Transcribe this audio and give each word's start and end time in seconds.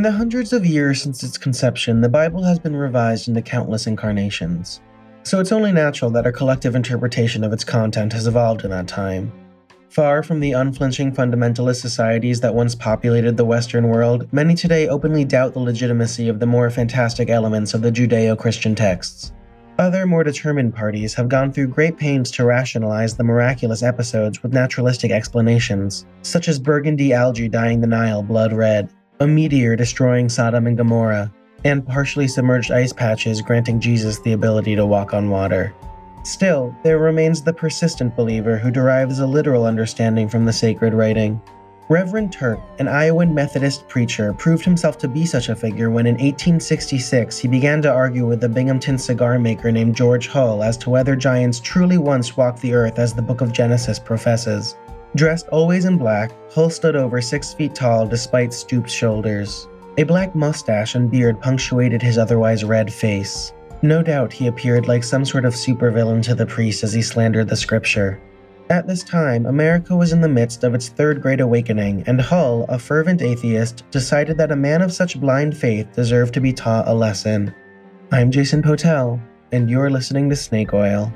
In 0.00 0.04
the 0.04 0.12
hundreds 0.12 0.54
of 0.54 0.64
years 0.64 1.02
since 1.02 1.22
its 1.22 1.36
conception, 1.36 2.00
the 2.00 2.08
Bible 2.08 2.42
has 2.42 2.58
been 2.58 2.74
revised 2.74 3.28
into 3.28 3.42
countless 3.42 3.86
incarnations. 3.86 4.80
So 5.24 5.40
it's 5.40 5.52
only 5.52 5.72
natural 5.72 6.10
that 6.12 6.24
our 6.24 6.32
collective 6.32 6.74
interpretation 6.74 7.44
of 7.44 7.52
its 7.52 7.64
content 7.64 8.14
has 8.14 8.26
evolved 8.26 8.64
in 8.64 8.70
that 8.70 8.88
time. 8.88 9.30
Far 9.90 10.22
from 10.22 10.40
the 10.40 10.52
unflinching 10.52 11.12
fundamentalist 11.12 11.82
societies 11.82 12.40
that 12.40 12.54
once 12.54 12.74
populated 12.74 13.36
the 13.36 13.44
Western 13.44 13.88
world, 13.88 14.26
many 14.32 14.54
today 14.54 14.88
openly 14.88 15.26
doubt 15.26 15.52
the 15.52 15.58
legitimacy 15.58 16.30
of 16.30 16.40
the 16.40 16.46
more 16.46 16.70
fantastic 16.70 17.28
elements 17.28 17.74
of 17.74 17.82
the 17.82 17.92
Judeo 17.92 18.38
Christian 18.38 18.74
texts. 18.74 19.34
Other, 19.78 20.06
more 20.06 20.24
determined 20.24 20.74
parties 20.74 21.12
have 21.12 21.28
gone 21.28 21.52
through 21.52 21.68
great 21.68 21.98
pains 21.98 22.30
to 22.30 22.46
rationalize 22.46 23.18
the 23.18 23.24
miraculous 23.24 23.82
episodes 23.82 24.42
with 24.42 24.54
naturalistic 24.54 25.10
explanations, 25.10 26.06
such 26.22 26.48
as 26.48 26.58
burgundy 26.58 27.12
algae 27.12 27.48
dyeing 27.48 27.82
the 27.82 27.86
Nile 27.86 28.22
blood 28.22 28.54
red, 28.54 28.90
a 29.20 29.26
meteor 29.26 29.76
destroying 29.76 30.30
Sodom 30.30 30.66
and 30.66 30.78
Gomorrah, 30.78 31.30
and 31.64 31.86
partially 31.86 32.26
submerged 32.26 32.70
ice 32.70 32.92
patches 32.92 33.42
granting 33.42 33.78
Jesus 33.78 34.18
the 34.18 34.32
ability 34.32 34.74
to 34.74 34.86
walk 34.86 35.12
on 35.12 35.28
water. 35.28 35.74
Still, 36.22 36.74
there 36.82 36.98
remains 36.98 37.42
the 37.42 37.52
persistent 37.52 38.16
believer 38.16 38.56
who 38.56 38.70
derives 38.70 39.18
a 39.18 39.26
literal 39.26 39.66
understanding 39.66 40.26
from 40.26 40.46
the 40.46 40.52
sacred 40.52 40.94
writing. 40.94 41.40
Reverend 41.90 42.32
Turk, 42.32 42.60
an 42.78 42.88
Iowan 42.88 43.34
Methodist 43.34 43.88
preacher, 43.88 44.32
proved 44.32 44.64
himself 44.64 44.96
to 44.98 45.08
be 45.08 45.26
such 45.26 45.48
a 45.48 45.56
figure 45.56 45.90
when 45.90 46.06
in 46.06 46.14
1866 46.14 47.36
he 47.36 47.48
began 47.48 47.82
to 47.82 47.92
argue 47.92 48.26
with 48.26 48.44
a 48.44 48.48
Binghamton 48.48 48.96
cigar 48.96 49.38
maker 49.38 49.72
named 49.72 49.96
George 49.96 50.28
Hull 50.28 50.62
as 50.62 50.76
to 50.78 50.88
whether 50.88 51.16
giants 51.16 51.60
truly 51.60 51.98
once 51.98 52.36
walked 52.36 52.60
the 52.60 52.72
earth 52.72 52.98
as 52.98 53.12
the 53.12 53.22
book 53.22 53.40
of 53.40 53.52
Genesis 53.52 53.98
professes. 53.98 54.76
Dressed 55.16 55.48
always 55.48 55.86
in 55.86 55.98
black, 55.98 56.32
Hull 56.52 56.70
stood 56.70 56.94
over 56.94 57.20
six 57.20 57.52
feet 57.52 57.74
tall 57.74 58.06
despite 58.06 58.52
stooped 58.52 58.88
shoulders. 58.90 59.68
A 59.98 60.04
black 60.04 60.34
mustache 60.36 60.94
and 60.94 61.10
beard 61.10 61.40
punctuated 61.40 62.00
his 62.00 62.16
otherwise 62.16 62.62
red 62.62 62.92
face. 62.92 63.52
No 63.82 64.02
doubt 64.02 64.32
he 64.32 64.46
appeared 64.46 64.86
like 64.86 65.02
some 65.02 65.24
sort 65.24 65.44
of 65.44 65.54
supervillain 65.54 66.22
to 66.24 66.34
the 66.34 66.46
priest 66.46 66.84
as 66.84 66.92
he 66.92 67.02
slandered 67.02 67.48
the 67.48 67.56
scripture. 67.56 68.20
At 68.68 68.86
this 68.86 69.02
time, 69.02 69.46
America 69.46 69.96
was 69.96 70.12
in 70.12 70.20
the 70.20 70.28
midst 70.28 70.62
of 70.62 70.74
its 70.74 70.90
third 70.90 71.20
great 71.20 71.40
awakening, 71.40 72.04
and 72.06 72.20
Hull, 72.20 72.66
a 72.68 72.78
fervent 72.78 73.20
atheist, 73.20 73.82
decided 73.90 74.38
that 74.38 74.52
a 74.52 74.56
man 74.56 74.80
of 74.80 74.92
such 74.92 75.20
blind 75.20 75.56
faith 75.56 75.88
deserved 75.92 76.34
to 76.34 76.40
be 76.40 76.52
taught 76.52 76.86
a 76.86 76.94
lesson. 76.94 77.52
I'm 78.12 78.30
Jason 78.30 78.62
Potel, 78.62 79.20
and 79.50 79.68
you're 79.68 79.90
listening 79.90 80.30
to 80.30 80.36
Snake 80.36 80.72
Oil. 80.72 81.12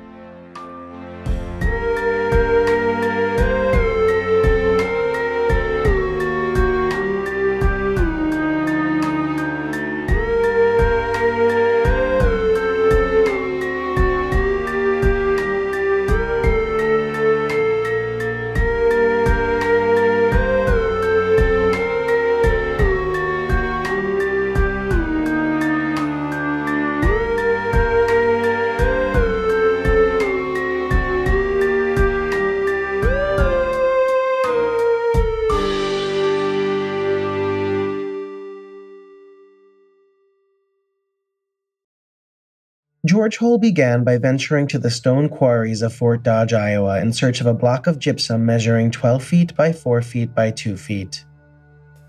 George 43.15 43.37
Hull 43.37 43.57
began 43.57 44.03
by 44.03 44.17
venturing 44.17 44.67
to 44.67 44.77
the 44.77 44.91
stone 44.91 45.29
quarries 45.29 45.81
of 45.81 45.93
Fort 45.93 46.21
Dodge, 46.21 46.51
Iowa, 46.51 46.99
in 46.99 47.13
search 47.13 47.39
of 47.39 47.47
a 47.47 47.53
block 47.53 47.87
of 47.87 47.97
gypsum 47.97 48.45
measuring 48.45 48.91
12 48.91 49.23
feet 49.23 49.55
by 49.55 49.71
4 49.71 50.01
feet 50.01 50.35
by 50.35 50.51
2 50.51 50.75
feet. 50.75 51.23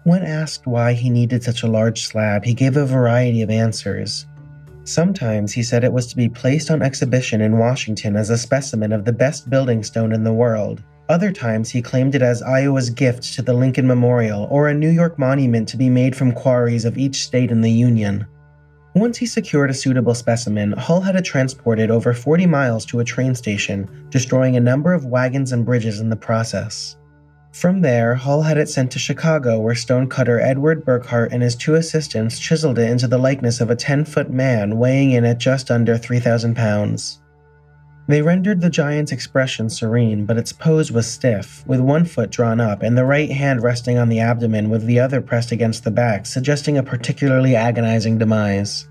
When 0.02 0.24
asked 0.24 0.66
why 0.66 0.94
he 0.94 1.08
needed 1.08 1.44
such 1.44 1.62
a 1.62 1.68
large 1.68 2.02
slab, 2.08 2.44
he 2.44 2.54
gave 2.54 2.76
a 2.76 2.84
variety 2.84 3.40
of 3.42 3.50
answers. 3.50 4.26
Sometimes 4.82 5.52
he 5.52 5.62
said 5.62 5.84
it 5.84 5.92
was 5.92 6.08
to 6.08 6.16
be 6.16 6.28
placed 6.28 6.72
on 6.72 6.82
exhibition 6.82 7.40
in 7.40 7.56
Washington 7.56 8.16
as 8.16 8.30
a 8.30 8.36
specimen 8.36 8.92
of 8.92 9.04
the 9.04 9.12
best 9.12 9.48
building 9.48 9.84
stone 9.84 10.12
in 10.12 10.24
the 10.24 10.34
world. 10.34 10.82
Other 11.08 11.30
times 11.30 11.70
he 11.70 11.82
claimed 11.82 12.16
it 12.16 12.22
as 12.22 12.42
Iowa's 12.42 12.90
gift 12.90 13.32
to 13.34 13.42
the 13.42 13.54
Lincoln 13.54 13.86
Memorial 13.86 14.48
or 14.50 14.66
a 14.66 14.74
New 14.74 14.90
York 14.90 15.20
monument 15.20 15.68
to 15.68 15.76
be 15.76 15.88
made 15.88 16.16
from 16.16 16.32
quarries 16.32 16.84
of 16.84 16.98
each 16.98 17.22
state 17.22 17.52
in 17.52 17.60
the 17.60 17.70
Union. 17.70 18.26
Once 18.96 19.18
he 19.18 19.26
secured 19.26 19.68
a 19.68 19.74
suitable 19.74 20.14
specimen, 20.14 20.72
Hull 20.72 21.02
had 21.02 21.16
it 21.16 21.22
transported 21.22 21.90
over 21.90 22.14
40 22.14 22.46
miles 22.46 22.86
to 22.86 22.98
a 22.98 23.04
train 23.04 23.34
station, 23.34 23.86
destroying 24.08 24.56
a 24.56 24.60
number 24.60 24.94
of 24.94 25.04
wagons 25.04 25.52
and 25.52 25.66
bridges 25.66 26.00
in 26.00 26.08
the 26.08 26.16
process. 26.16 26.96
From 27.52 27.82
there, 27.82 28.14
Hull 28.14 28.40
had 28.40 28.56
it 28.56 28.70
sent 28.70 28.90
to 28.92 28.98
Chicago, 28.98 29.60
where 29.60 29.74
stonecutter 29.74 30.40
Edward 30.40 30.86
Burghardt 30.86 31.30
and 31.30 31.42
his 31.42 31.54
two 31.54 31.74
assistants 31.74 32.38
chiseled 32.38 32.78
it 32.78 32.88
into 32.88 33.06
the 33.06 33.18
likeness 33.18 33.60
of 33.60 33.68
a 33.68 33.76
10 33.76 34.06
foot 34.06 34.30
man 34.30 34.78
weighing 34.78 35.10
in 35.12 35.26
at 35.26 35.36
just 35.36 35.70
under 35.70 35.98
3,000 35.98 36.54
pounds. 36.56 37.20
They 38.08 38.22
rendered 38.22 38.60
the 38.60 38.70
giant's 38.70 39.10
expression 39.10 39.68
serene, 39.68 40.26
but 40.26 40.36
its 40.36 40.52
pose 40.52 40.92
was 40.92 41.08
stiff, 41.08 41.64
with 41.66 41.80
one 41.80 42.04
foot 42.04 42.30
drawn 42.30 42.60
up 42.60 42.82
and 42.82 42.96
the 42.96 43.04
right 43.04 43.30
hand 43.30 43.64
resting 43.64 43.98
on 43.98 44.08
the 44.08 44.20
abdomen 44.20 44.70
with 44.70 44.86
the 44.86 45.00
other 45.00 45.20
pressed 45.20 45.50
against 45.50 45.82
the 45.82 45.90
back, 45.90 46.24
suggesting 46.24 46.78
a 46.78 46.84
particularly 46.84 47.56
agonizing 47.56 48.16
demise. 48.16 48.88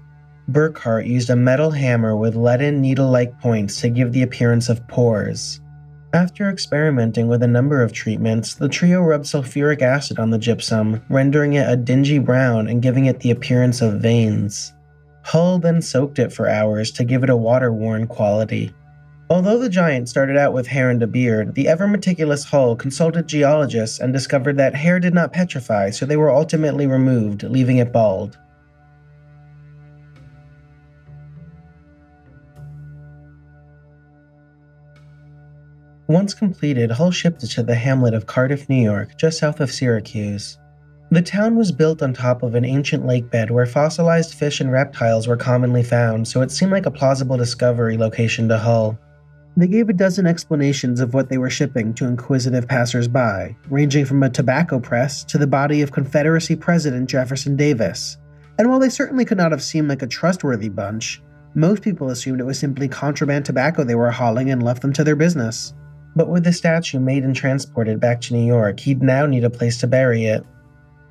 Burghardt 0.50 1.06
used 1.06 1.30
a 1.30 1.36
metal 1.36 1.72
hammer 1.72 2.16
with 2.18 2.36
leaden 2.36 2.81
needle 2.81 3.09
like 3.09 3.40
points 3.40 3.80
to 3.81 3.90
give 3.90 4.12
the 4.12 4.22
appearance 4.22 4.68
of 4.68 4.86
pores. 4.90 5.62
After 6.14 6.50
experimenting 6.50 7.28
with 7.28 7.42
a 7.42 7.47
number 7.47 7.82
of 7.82 7.94
treatments, 7.94 8.53
the 8.53 8.70
trio 8.70 9.02
rubbed 9.02 9.26
sulfuric 9.26 9.82
acid 9.82 10.20
on 10.20 10.30
the 10.30 10.38
gypsum, 10.38 11.02
rendering 11.09 11.53
it 11.53 11.70
a 11.70 11.76
dingy 11.76 12.20
brown 12.20 12.68
and 12.68 12.82
giving 12.82 13.06
it 13.06 13.22
the 13.22 13.32
appearance 13.32 13.82
of 13.82 14.02
veins. 14.02 14.74
Hull 15.24 15.58
then 15.58 15.82
soaked 15.82 16.20
it 16.20 16.32
for 16.32 16.47
hours 16.47 16.92
to 16.92 17.03
give 17.03 17.24
it 17.24 17.30
a 17.30 17.36
water 17.36 17.72
worn 17.72 18.08
quality. 18.08 18.74
Although 19.28 19.58
the 19.58 19.69
giant 19.69 20.08
started 20.08 20.38
out 20.38 20.53
with 20.53 20.68
hair 20.68 20.91
and 20.91 21.02
a 21.02 21.08
beard, 21.08 21.56
the 21.56 21.68
ever 21.68 21.88
meticulous 21.88 22.44
Hull 22.44 22.75
consulted 22.75 23.28
geologists 23.28 24.00
and 24.00 24.13
discovered 24.13 24.58
that 24.58 24.75
hair 24.75 25.00
did 25.00 25.16
not 25.16 25.34
petrify, 25.34 25.90
so 25.90 26.06
they 26.06 26.16
were 26.16 26.30
ultimately 26.30 26.86
removed, 26.86 27.41
leaving 27.41 27.78
it 27.78 27.91
bald. 27.91 28.38
Once 36.08 36.35
completed, 36.35 36.91
Hull 36.91 37.09
shipped 37.09 37.44
it 37.44 37.47
to 37.47 37.64
the 37.64 37.74
hamlet 37.74 38.14
of 38.14 38.28
Cardiff, 38.28 38.69
New 38.69 38.84
York, 38.84 39.18
just 39.18 39.40
south 39.40 39.59
of 39.59 39.72
Syracuse. 39.72 40.59
The 41.09 41.24
town 41.24 41.56
was 41.56 41.72
built 41.72 42.03
on 42.03 42.14
top 42.14 42.44
of 42.44 42.53
an 42.53 42.64
ancient 42.64 43.08
lake 43.08 43.31
bed 43.31 43.50
where 43.50 43.66
fossilized 43.66 44.35
fish 44.35 44.62
and 44.62 44.72
reptiles 44.72 45.28
were 45.28 45.35
commonly 45.35 45.81
found, 45.81 46.28
so 46.28 46.44
it 46.44 46.52
seemed 46.52 46.72
like 46.72 46.85
a 46.85 46.91
plausible 46.91 47.38
discovery 47.38 47.97
location 47.97 48.47
to 48.50 48.59
Hull. 48.59 49.00
They 49.58 49.68
gave 49.68 49.88
a 49.88 49.94
dozen 49.94 50.28
explanations 50.28 51.00
of 51.00 51.14
what 51.14 51.30
they 51.30 51.38
were 51.38 51.50
shipping 51.50 51.94
to 51.94 52.06
inquisitive 52.06 52.68
passers-by, 52.68 53.56
ranging 53.70 54.04
from 54.04 54.22
a 54.22 54.30
tobacco 54.30 54.80
press 54.80 55.24
to 55.26 55.38
the 55.38 55.48
body 55.48 55.82
of 55.82 55.94
Confederacy 55.94 56.58
President 56.58 57.10
Jefferson 57.10 57.56
Davis. 57.56 58.18
And 58.60 58.70
while 58.70 58.80
they 58.80 58.90
certainly 58.90 59.24
could 59.24 59.38
not 59.38 59.52
have 59.52 59.64
seemed 59.64 59.88
like 59.88 60.02
a 60.02 60.08
trustworthy 60.08 60.68
bunch, 60.68 61.22
most 61.54 61.82
people 61.82 62.10
assumed 62.10 62.42
it 62.42 62.46
was 62.46 62.60
simply 62.60 62.90
contraband 62.90 63.46
tobacco 63.46 63.86
they 63.86 63.96
were 63.96 64.12
hauling 64.12 64.52
and 64.52 64.62
left 64.62 64.82
them 64.82 64.92
to 64.92 65.06
their 65.06 65.16
business. 65.16 65.74
But 66.18 66.28
with 66.28 66.44
the 66.44 66.52
statue 66.52 67.00
made 67.00 67.24
and 67.24 67.36
transported 67.36 68.00
back 68.00 68.20
to 68.22 68.34
New 68.34 68.46
York, 68.46 68.82
he'd 68.82 69.02
now 69.02 69.26
need 69.26 69.46
a 69.46 69.50
place 69.50 69.78
to 69.79 69.88
bury 69.88 70.26
it. 70.26 70.46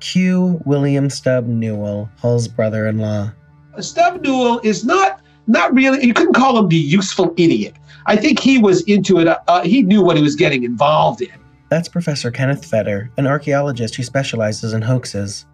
Q. 0.01 0.61
William 0.65 1.09
Stub 1.09 1.47
Newell, 1.47 2.11
Hull's 2.19 2.47
brother-in-law. 2.47 3.31
Stub 3.79 4.21
Newell 4.21 4.59
is 4.63 4.85
not 4.85 5.14
not 5.47 5.73
really. 5.73 6.05
You 6.05 6.13
couldn't 6.13 6.33
call 6.33 6.57
him 6.57 6.69
the 6.69 6.75
useful 6.75 7.33
idiot. 7.37 7.75
I 8.05 8.15
think 8.15 8.39
he 8.39 8.57
was 8.57 8.81
into 8.83 9.19
it. 9.19 9.27
Uh, 9.27 9.61
he 9.63 9.81
knew 9.81 10.01
what 10.01 10.15
he 10.15 10.23
was 10.23 10.35
getting 10.35 10.63
involved 10.63 11.21
in. 11.21 11.31
That's 11.69 11.89
Professor 11.89 12.31
Kenneth 12.31 12.65
Feder, 12.65 13.09
an 13.17 13.25
archaeologist 13.25 13.95
who 13.95 14.03
specializes 14.03 14.73
in 14.73 14.81
hoaxes. 14.81 15.45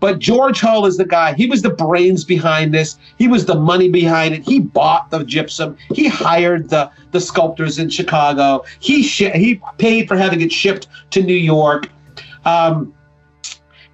But 0.00 0.20
George 0.20 0.60
Hull 0.60 0.86
is 0.86 0.96
the 0.96 1.04
guy. 1.04 1.34
He 1.34 1.46
was 1.46 1.62
the 1.62 1.70
brains 1.70 2.24
behind 2.24 2.72
this. 2.72 2.98
He 3.18 3.26
was 3.26 3.46
the 3.46 3.56
money 3.56 3.88
behind 3.88 4.34
it. 4.34 4.42
He 4.44 4.60
bought 4.60 5.10
the 5.10 5.24
gypsum. 5.24 5.76
He 5.92 6.06
hired 6.06 6.70
the 6.70 6.90
the 7.10 7.20
sculptors 7.20 7.80
in 7.80 7.88
Chicago. 7.88 8.64
He 8.78 9.02
sh- 9.02 9.34
he 9.34 9.60
paid 9.78 10.06
for 10.06 10.16
having 10.16 10.40
it 10.40 10.52
shipped 10.52 10.86
to 11.10 11.22
New 11.22 11.34
York. 11.34 11.88
Um, 12.44 12.94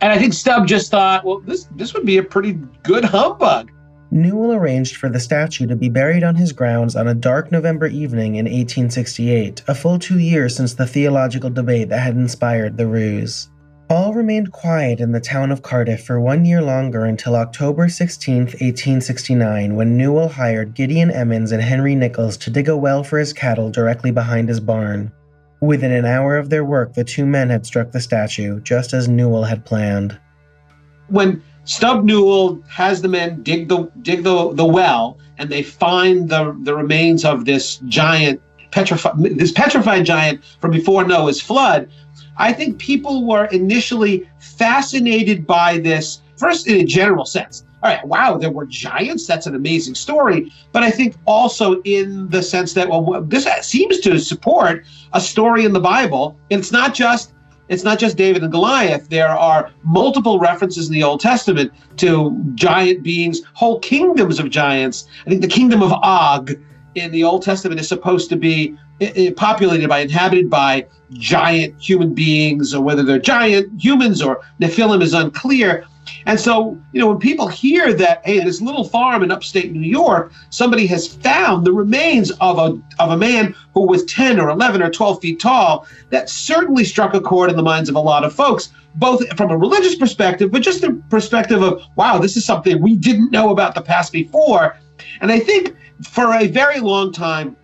and 0.02 0.12
I 0.12 0.18
think 0.18 0.34
Stub 0.34 0.66
just 0.66 0.90
thought, 0.90 1.24
well, 1.24 1.40
this 1.40 1.68
this 1.76 1.94
would 1.94 2.04
be 2.04 2.18
a 2.18 2.22
pretty 2.22 2.52
good 2.82 3.04
humbug. 3.04 3.70
Newell 4.14 4.52
arranged 4.52 4.94
for 4.94 5.08
the 5.08 5.18
statue 5.18 5.66
to 5.66 5.74
be 5.74 5.88
buried 5.88 6.22
on 6.22 6.36
his 6.36 6.52
grounds 6.52 6.94
on 6.94 7.08
a 7.08 7.14
dark 7.14 7.50
November 7.50 7.88
evening 7.88 8.36
in 8.36 8.44
1868, 8.44 9.64
a 9.66 9.74
full 9.74 9.98
two 9.98 10.20
years 10.20 10.54
since 10.54 10.72
the 10.72 10.86
theological 10.86 11.50
debate 11.50 11.88
that 11.88 11.98
had 11.98 12.14
inspired 12.14 12.76
the 12.76 12.86
ruse. 12.86 13.48
All 13.90 14.14
remained 14.14 14.52
quiet 14.52 15.00
in 15.00 15.10
the 15.10 15.18
town 15.18 15.50
of 15.50 15.62
Cardiff 15.62 16.04
for 16.04 16.20
one 16.20 16.44
year 16.44 16.62
longer 16.62 17.04
until 17.04 17.34
October 17.34 17.88
16, 17.88 18.36
1869, 18.36 19.74
when 19.74 19.96
Newell 19.96 20.28
hired 20.28 20.74
Gideon 20.74 21.10
Emmons 21.10 21.50
and 21.50 21.60
Henry 21.60 21.96
Nichols 21.96 22.36
to 22.36 22.50
dig 22.50 22.68
a 22.68 22.76
well 22.76 23.02
for 23.02 23.18
his 23.18 23.32
cattle 23.32 23.68
directly 23.68 24.12
behind 24.12 24.48
his 24.48 24.60
barn. 24.60 25.10
Within 25.60 25.90
an 25.90 26.04
hour 26.04 26.36
of 26.36 26.50
their 26.50 26.64
work, 26.64 26.94
the 26.94 27.02
two 27.02 27.26
men 27.26 27.50
had 27.50 27.66
struck 27.66 27.90
the 27.90 28.00
statue, 28.00 28.60
just 28.60 28.92
as 28.92 29.08
Newell 29.08 29.42
had 29.42 29.64
planned. 29.64 30.16
When 31.08 31.42
Stub 31.64 32.04
Newell 32.04 32.62
has 32.68 33.00
the 33.02 33.08
men 33.08 33.42
dig 33.42 33.68
the 33.68 33.90
dig 34.02 34.22
the, 34.22 34.52
the 34.52 34.64
well, 34.64 35.18
and 35.38 35.50
they 35.50 35.62
find 35.62 36.28
the 36.28 36.56
the 36.62 36.74
remains 36.74 37.24
of 37.24 37.44
this 37.44 37.76
giant 37.86 38.40
petrified 38.70 39.18
this 39.18 39.52
petrified 39.52 40.04
giant 40.04 40.42
from 40.60 40.70
before 40.70 41.04
Noah's 41.04 41.40
flood. 41.40 41.88
I 42.36 42.52
think 42.52 42.78
people 42.78 43.26
were 43.26 43.46
initially 43.46 44.28
fascinated 44.40 45.46
by 45.46 45.78
this, 45.78 46.20
first 46.36 46.66
in 46.66 46.80
a 46.80 46.84
general 46.84 47.24
sense. 47.24 47.64
All 47.82 47.90
right, 47.90 48.06
wow, 48.06 48.38
there 48.38 48.50
were 48.50 48.64
giants. 48.64 49.26
That's 49.26 49.46
an 49.46 49.54
amazing 49.54 49.94
story. 49.94 50.50
But 50.72 50.82
I 50.82 50.90
think 50.90 51.16
also 51.26 51.82
in 51.82 52.28
the 52.30 52.42
sense 52.42 52.72
that, 52.72 52.88
well, 52.88 53.20
this 53.20 53.46
seems 53.60 54.00
to 54.00 54.18
support 54.18 54.86
a 55.12 55.20
story 55.20 55.66
in 55.66 55.74
the 55.74 55.80
Bible. 55.80 56.38
It's 56.48 56.72
not 56.72 56.94
just 56.94 57.33
it's 57.68 57.82
not 57.82 57.98
just 57.98 58.16
David 58.16 58.42
and 58.42 58.52
Goliath. 58.52 59.08
There 59.08 59.28
are 59.28 59.70
multiple 59.82 60.38
references 60.38 60.88
in 60.88 60.92
the 60.92 61.02
Old 61.02 61.20
Testament 61.20 61.72
to 61.96 62.38
giant 62.54 63.02
beings, 63.02 63.40
whole 63.54 63.78
kingdoms 63.80 64.38
of 64.38 64.50
giants. 64.50 65.06
I 65.26 65.30
think 65.30 65.40
the 65.40 65.48
kingdom 65.48 65.82
of 65.82 65.92
Og 65.92 66.52
in 66.94 67.10
the 67.10 67.24
Old 67.24 67.42
Testament 67.42 67.80
is 67.80 67.88
supposed 67.88 68.28
to 68.30 68.36
be 68.36 68.76
populated 69.36 69.88
by, 69.88 70.00
inhabited 70.00 70.48
by 70.48 70.86
giant 71.12 71.80
human 71.80 72.14
beings, 72.14 72.74
or 72.74 72.82
whether 72.82 73.02
they're 73.02 73.18
giant 73.18 73.82
humans 73.82 74.22
or 74.22 74.40
Nephilim 74.60 75.02
is 75.02 75.14
unclear. 75.14 75.86
And 76.26 76.38
so, 76.38 76.78
you 76.92 77.00
know, 77.00 77.08
when 77.08 77.18
people 77.18 77.48
hear 77.48 77.92
that, 77.94 78.24
hey, 78.24 78.38
in 78.38 78.44
this 78.44 78.60
little 78.60 78.84
farm 78.84 79.22
in 79.22 79.30
upstate 79.30 79.72
New 79.72 79.80
York, 79.80 80.32
somebody 80.50 80.86
has 80.86 81.06
found 81.06 81.66
the 81.66 81.72
remains 81.72 82.30
of 82.40 82.58
a 82.58 82.80
of 82.98 83.10
a 83.10 83.16
man 83.16 83.54
who 83.72 83.86
was 83.86 84.04
10 84.04 84.40
or 84.40 84.48
11 84.48 84.82
or 84.82 84.90
12 84.90 85.20
feet 85.20 85.40
tall, 85.40 85.86
that 86.10 86.28
certainly 86.28 86.84
struck 86.84 87.14
a 87.14 87.20
chord 87.20 87.50
in 87.50 87.56
the 87.56 87.62
minds 87.62 87.88
of 87.88 87.94
a 87.94 88.00
lot 88.00 88.24
of 88.24 88.32
folks, 88.32 88.72
both 88.96 89.26
from 89.36 89.50
a 89.50 89.56
religious 89.56 89.94
perspective, 89.94 90.50
but 90.50 90.62
just 90.62 90.80
the 90.80 91.02
perspective 91.10 91.62
of, 91.62 91.82
wow, 91.96 92.18
this 92.18 92.36
is 92.36 92.44
something 92.44 92.80
we 92.80 92.96
didn't 92.96 93.30
know 93.30 93.50
about 93.50 93.74
the 93.74 93.82
past 93.82 94.12
before. 94.12 94.76
And 95.20 95.32
I 95.32 95.40
think 95.40 95.74
for 96.02 96.34
a 96.34 96.46
very 96.46 96.80
long 96.80 97.12
time, 97.12 97.56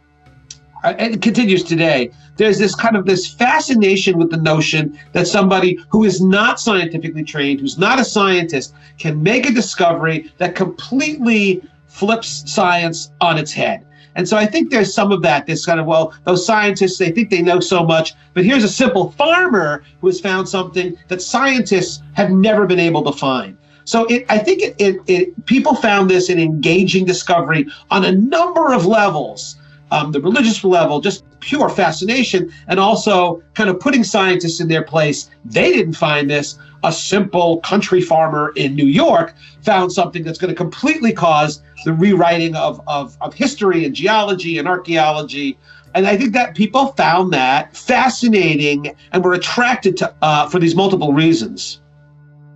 Uh, 0.82 0.94
it 0.98 1.20
continues 1.20 1.62
today, 1.62 2.10
there's 2.36 2.58
this 2.58 2.74
kind 2.74 2.96
of 2.96 3.04
this 3.04 3.26
fascination 3.26 4.18
with 4.18 4.30
the 4.30 4.36
notion 4.36 4.98
that 5.12 5.26
somebody 5.26 5.78
who 5.90 6.04
is 6.04 6.20
not 6.20 6.58
scientifically 6.58 7.22
trained, 7.22 7.60
who's 7.60 7.78
not 7.78 8.00
a 8.00 8.04
scientist, 8.04 8.74
can 8.98 9.22
make 9.22 9.46
a 9.46 9.52
discovery 9.52 10.32
that 10.38 10.54
completely 10.54 11.62
flips 11.86 12.50
science 12.50 13.10
on 13.20 13.36
its 13.36 13.52
head. 13.52 13.84
And 14.16 14.28
so 14.28 14.36
I 14.36 14.46
think 14.46 14.70
there's 14.70 14.92
some 14.92 15.12
of 15.12 15.22
that, 15.22 15.46
this 15.46 15.64
kind 15.66 15.78
of, 15.78 15.86
well, 15.86 16.14
those 16.24 16.44
scientists, 16.44 16.98
they 16.98 17.10
think 17.10 17.30
they 17.30 17.42
know 17.42 17.60
so 17.60 17.84
much, 17.84 18.14
but 18.34 18.44
here's 18.44 18.64
a 18.64 18.68
simple 18.68 19.12
farmer 19.12 19.84
who 20.00 20.08
has 20.08 20.20
found 20.20 20.48
something 20.48 20.96
that 21.08 21.22
scientists 21.22 22.02
have 22.14 22.30
never 22.30 22.66
been 22.66 22.80
able 22.80 23.04
to 23.04 23.12
find. 23.12 23.56
So 23.84 24.06
it, 24.06 24.24
I 24.28 24.38
think 24.38 24.62
it, 24.62 24.74
it, 24.78 24.96
it, 25.06 25.46
people 25.46 25.74
found 25.74 26.10
this 26.10 26.28
an 26.28 26.38
engaging 26.38 27.04
discovery 27.04 27.66
on 27.90 28.04
a 28.04 28.12
number 28.12 28.72
of 28.72 28.86
levels. 28.86 29.56
Um, 29.90 30.12
the 30.12 30.20
religious 30.20 30.62
level, 30.62 31.00
just 31.00 31.24
pure 31.40 31.68
fascination, 31.68 32.52
and 32.68 32.78
also 32.78 33.42
kind 33.54 33.68
of 33.70 33.80
putting 33.80 34.04
scientists 34.04 34.60
in 34.60 34.68
their 34.68 34.82
place. 34.82 35.30
They 35.44 35.72
didn't 35.72 35.94
find 35.94 36.30
this. 36.30 36.58
A 36.82 36.92
simple 36.92 37.58
country 37.60 38.00
farmer 38.00 38.52
in 38.56 38.74
New 38.74 38.86
York 38.86 39.34
found 39.62 39.92
something 39.92 40.22
that's 40.24 40.38
going 40.38 40.48
to 40.48 40.54
completely 40.54 41.12
cause 41.12 41.62
the 41.84 41.92
rewriting 41.92 42.56
of, 42.56 42.80
of, 42.86 43.18
of 43.20 43.34
history 43.34 43.84
and 43.84 43.94
geology 43.94 44.58
and 44.58 44.66
archaeology. 44.66 45.58
And 45.94 46.06
I 46.06 46.16
think 46.16 46.32
that 46.32 46.54
people 46.54 46.88
found 46.92 47.32
that 47.32 47.76
fascinating 47.76 48.94
and 49.12 49.24
were 49.24 49.34
attracted 49.34 49.96
to 49.98 50.14
uh, 50.22 50.48
for 50.48 50.58
these 50.58 50.74
multiple 50.74 51.12
reasons. 51.12 51.80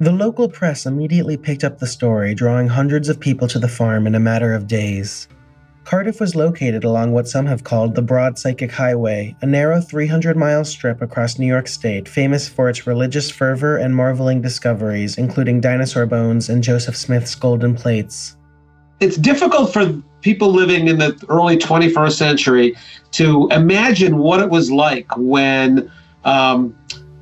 The 0.01 0.13
local 0.13 0.49
press 0.49 0.87
immediately 0.87 1.37
picked 1.37 1.65
up 1.65 1.79
the 1.79 1.87
story, 1.87 2.35
drawing 2.35 2.69
hundreds 2.69 3.09
of 3.09 3.21
people 3.21 3.47
to 3.49 3.59
the 3.59 3.69
farm 3.69 4.07
in 4.07 4.15
a 4.15 4.21
matter 4.21 4.53
of 4.53 4.67
days. 4.67 5.29
Cardiff 5.85 6.19
was 6.19 6.35
located 6.35 6.83
along 6.83 7.13
what 7.13 7.29
some 7.29 7.45
have 7.45 7.65
called 7.65 7.95
the 7.95 8.01
Broad 8.01 8.39
Psychic 8.39 8.73
Highway, 8.73 9.37
a 9.43 9.47
narrow 9.47 9.83
300 9.83 10.35
mile 10.35 10.65
strip 10.65 11.03
across 11.03 11.39
New 11.39 11.47
York 11.47 11.69
State 11.69 12.09
famous 12.09 12.49
for 12.49 12.71
its 12.71 12.87
religious 12.87 13.31
fervor 13.31 13.77
and 13.77 13.95
marveling 13.95 14.41
discoveries, 14.41 15.19
including 15.19 15.61
dinosaur 15.61 16.07
bones 16.07 16.49
and 16.49 16.63
Joseph 16.63 16.97
Smith's 16.97 17.35
golden 17.35 17.75
plates. 17.75 18.35
It's 19.01 19.19
difficult 19.19 19.75
for 19.75 19.93
people 20.23 20.51
living 20.51 20.89
in 20.89 20.99
the 20.99 21.23
early 21.29 21.59
21st 21.59 22.13
century 22.13 22.77
to 23.11 23.47
imagine 23.51 24.17
what 24.17 24.41
it 24.41 24.49
was 24.49 24.71
like 24.71 25.15
when 25.19 25.91
um, 26.25 26.75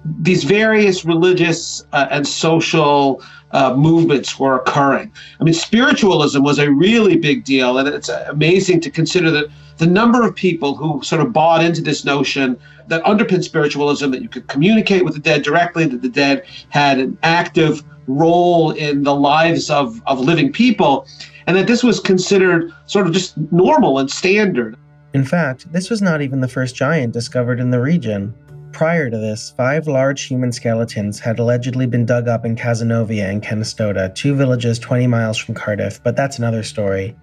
these 0.04 0.44
various 0.44 1.04
religious 1.04 1.84
uh, 1.92 2.06
and 2.12 2.28
social 2.28 3.20
uh, 3.52 3.74
movements 3.74 4.38
were 4.38 4.56
occurring. 4.56 5.12
I 5.40 5.44
mean, 5.44 5.54
spiritualism 5.54 6.42
was 6.42 6.58
a 6.58 6.70
really 6.70 7.16
big 7.16 7.44
deal, 7.44 7.78
and 7.78 7.88
it's 7.88 8.08
amazing 8.08 8.80
to 8.82 8.90
consider 8.90 9.30
that 9.30 9.46
the 9.78 9.86
number 9.86 10.26
of 10.26 10.34
people 10.34 10.74
who 10.74 11.02
sort 11.02 11.20
of 11.20 11.32
bought 11.32 11.64
into 11.64 11.82
this 11.82 12.04
notion 12.04 12.58
that 12.88 13.04
underpinned 13.06 13.44
spiritualism 13.44 14.10
that 14.10 14.22
you 14.22 14.28
could 14.28 14.46
communicate 14.48 15.04
with 15.04 15.14
the 15.14 15.20
dead 15.20 15.42
directly, 15.42 15.84
that 15.86 16.02
the 16.02 16.08
dead 16.08 16.44
had 16.68 16.98
an 16.98 17.18
active 17.22 17.82
role 18.06 18.72
in 18.72 19.02
the 19.02 19.14
lives 19.14 19.70
of, 19.70 20.02
of 20.06 20.20
living 20.20 20.52
people, 20.52 21.06
and 21.46 21.56
that 21.56 21.66
this 21.66 21.82
was 21.82 22.00
considered 22.00 22.72
sort 22.86 23.06
of 23.06 23.12
just 23.12 23.36
normal 23.50 23.98
and 23.98 24.10
standard. 24.10 24.76
In 25.14 25.24
fact, 25.24 25.70
this 25.72 25.90
was 25.90 26.00
not 26.00 26.22
even 26.22 26.40
the 26.40 26.48
first 26.48 26.74
giant 26.74 27.12
discovered 27.12 27.60
in 27.60 27.70
the 27.70 27.80
region. 27.80 28.34
Prior 28.72 29.10
to 29.10 29.18
this, 29.18 29.50
five 29.50 29.86
large 29.86 30.22
human 30.24 30.50
skeletons 30.50 31.20
had 31.20 31.38
allegedly 31.38 31.86
been 31.86 32.06
dug 32.06 32.26
up 32.26 32.46
in 32.46 32.56
Cazenovia 32.56 33.28
and 33.28 33.42
Canastota, 33.42 34.14
two 34.14 34.34
villages 34.34 34.78
20 34.78 35.06
miles 35.06 35.36
from 35.36 35.54
Cardiff, 35.54 36.02
but 36.02 36.16
that's 36.16 36.38
another 36.38 36.62
story. 36.62 37.14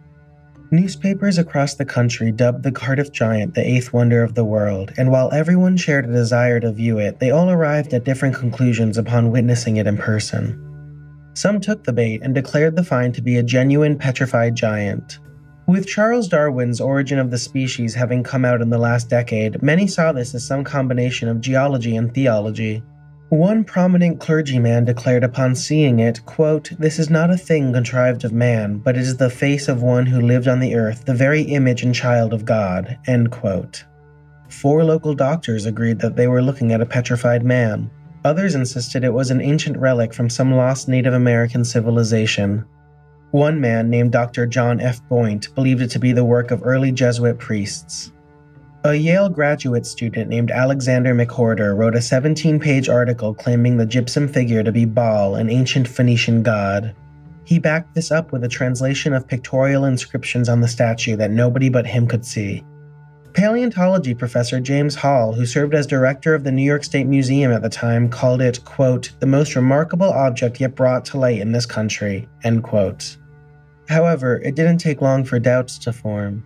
Newspapers 0.72 1.40
across 1.40 1.74
the 1.74 1.86
country 1.86 2.32
dubbed 2.32 2.62
the 2.62 2.72
Cardiff 2.72 3.12
Giant 3.12 3.56
the 3.56 3.68
eighth 3.68 3.92
wonder 3.92 4.22
of 4.22 4.36
the 4.36 4.46
world, 4.46 4.94
and 4.98 5.10
while 5.10 5.32
everyone 5.34 5.76
shared 5.76 6.06
a 6.06 6.14
desire 6.14 6.60
to 6.60 6.72
view 6.72 7.00
it, 7.00 7.20
they 7.20 7.32
all 7.32 7.50
arrived 7.50 7.92
at 7.96 8.04
different 8.04 8.36
conclusions 8.36 8.96
upon 8.96 9.32
witnessing 9.32 9.78
it 9.78 9.88
in 9.88 9.98
person. 9.98 10.66
Some 11.34 11.60
took 11.60 11.84
the 11.84 11.94
bait 11.94 12.22
and 12.22 12.36
declared 12.36 12.76
the 12.76 12.84
find 12.84 13.16
to 13.16 13.22
be 13.24 13.38
a 13.38 13.44
genuine 13.44 13.98
petrified 13.98 14.54
giant. 14.54 15.18
With 15.70 15.86
Charles 15.86 16.28
Darwin's 16.28 16.82
Origin 16.82 17.20
of 17.20 17.30
the 17.30 17.38
Species 17.38 17.94
having 17.94 18.24
come 18.24 18.44
out 18.44 18.60
in 18.60 18.72
the 18.72 18.80
last 18.80 19.08
decade, 19.08 19.62
many 19.62 19.86
saw 19.86 20.12
this 20.12 20.34
as 20.34 20.44
some 20.44 20.64
combination 20.64 21.30
of 21.30 21.42
geology 21.42 21.96
and 21.96 22.12
theology. 22.12 22.82
One 23.30 23.64
prominent 23.64 24.20
clergyman 24.20 24.86
declared 24.86 25.24
upon 25.24 25.54
seeing 25.54 26.00
it, 26.00 26.26
quote, 26.26 26.72
This 26.80 26.98
is 26.98 27.12
not 27.12 27.30
a 27.30 27.38
thing 27.38 27.72
contrived 27.72 28.26
of 28.26 28.34
man, 28.34 28.80
but 28.80 28.98
it 28.98 29.02
is 29.02 29.18
the 29.18 29.30
face 29.30 29.68
of 29.68 29.84
one 29.84 30.08
who 30.08 30.20
lived 30.20 30.48
on 30.48 30.60
the 30.60 30.74
earth, 30.74 31.06
the 31.06 31.14
very 31.14 31.44
image 31.44 31.84
and 31.84 31.94
child 31.94 32.34
of 32.34 32.46
God. 32.46 32.98
End 33.06 33.30
quote. 33.30 33.86
Four 34.50 34.84
local 34.84 35.14
doctors 35.14 35.68
agreed 35.68 36.00
that 36.00 36.16
they 36.16 36.28
were 36.28 36.42
looking 36.42 36.72
at 36.72 36.82
a 36.82 36.86
petrified 36.88 37.46
man. 37.46 37.92
Others 38.26 38.56
insisted 38.56 39.04
it 39.04 39.14
was 39.14 39.30
an 39.30 39.40
ancient 39.40 39.78
relic 39.78 40.16
from 40.16 40.32
some 40.32 40.52
lost 40.52 40.88
Native 40.88 41.14
American 41.14 41.64
civilization. 41.64 42.66
One 43.32 43.62
man, 43.62 43.90
named 43.90 44.12
Dr. 44.12 44.48
John 44.48 44.80
F. 44.80 45.08
Boynton, 45.08 45.54
believed 45.54 45.82
it 45.82 45.92
to 45.92 46.00
be 46.00 46.12
the 46.12 46.26
work 46.26 46.50
of 46.50 46.66
early 46.66 46.92
Jesuit 46.92 47.38
priests. 47.38 48.12
A 48.86 48.96
Yale 48.96 49.30
graduate 49.30 49.86
student 49.86 50.30
named 50.30 50.52
Alexander 50.52 51.14
McWhorter 51.14 51.78
wrote 51.78 51.96
a 51.96 52.02
17 52.02 52.60
page 52.60 52.88
article 52.88 53.34
claiming 53.34 53.78
the 53.78 53.86
gypsum 53.86 54.28
figure 54.28 54.64
to 54.64 54.72
be 54.72 54.86
Baal, 54.86 55.36
an 55.36 55.50
ancient 55.50 55.88
Phoenician 55.88 56.42
god. 56.42 56.96
He 57.44 57.60
backed 57.60 57.94
this 57.94 58.10
up 58.10 58.32
with 58.32 58.44
a 58.44 58.48
translation 58.48 59.14
of 59.14 59.28
pictorial 59.28 59.86
inscriptions 59.86 60.50
on 60.50 60.62
the 60.62 60.68
statue 60.68 61.16
that 61.18 61.30
nobody 61.30 61.70
but 61.70 61.86
him 61.86 62.08
could 62.08 62.26
see. 62.26 62.64
Paleontology 63.34 64.16
professor 64.16 64.60
James 64.60 64.96
Hall, 64.96 65.34
who 65.34 65.46
served 65.46 65.76
as 65.76 65.86
director 65.86 66.34
of 66.34 66.44
the 66.44 66.52
New 66.52 66.64
York 66.64 66.84
State 66.84 67.06
Museum 67.06 67.52
at 67.52 67.62
the 67.62 67.70
time, 67.70 68.10
called 68.10 68.42
it, 68.42 68.64
quote, 68.66 69.12
the 69.20 69.28
most 69.28 69.56
remarkable 69.56 70.10
object 70.10 70.60
yet 70.60 70.74
brought 70.74 71.06
to 71.06 71.20
light 71.20 71.40
in 71.40 71.52
this 71.52 71.66
country, 71.66 72.28
end 72.44 72.64
quote. 72.64 73.18
However, 73.90 74.40
it 74.44 74.54
didn't 74.54 74.78
take 74.78 75.02
long 75.02 75.26
for 75.26 75.40
doubts 75.40 75.80
to 75.80 75.92
form. 75.92 76.44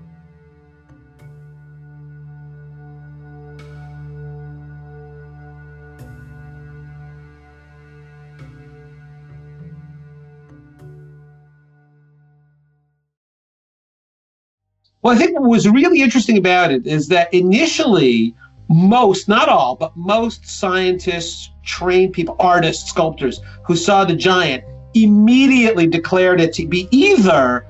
Well, 15.01 15.13
I 15.13 15.17
think 15.17 15.37
what 15.37 15.49
was 15.49 15.67
really 15.67 16.01
interesting 16.01 16.37
about 16.37 16.71
it 16.71 16.87
is 16.87 17.09
that 17.09 17.33
initially 17.33 18.33
most, 18.69 19.27
not 19.27 19.49
all, 19.49 19.75
but 19.75 19.97
most 19.97 20.47
scientists, 20.47 21.49
trained 21.65 22.13
people, 22.13 22.37
artists, 22.39 22.89
sculptors 22.89 23.41
who 23.65 23.75
saw 23.75 24.05
the 24.05 24.15
giant 24.15 24.63
immediately 24.93 25.87
declared 25.87 26.39
it 26.39 26.53
to 26.53 26.67
be 26.67 26.87
either 26.91 27.65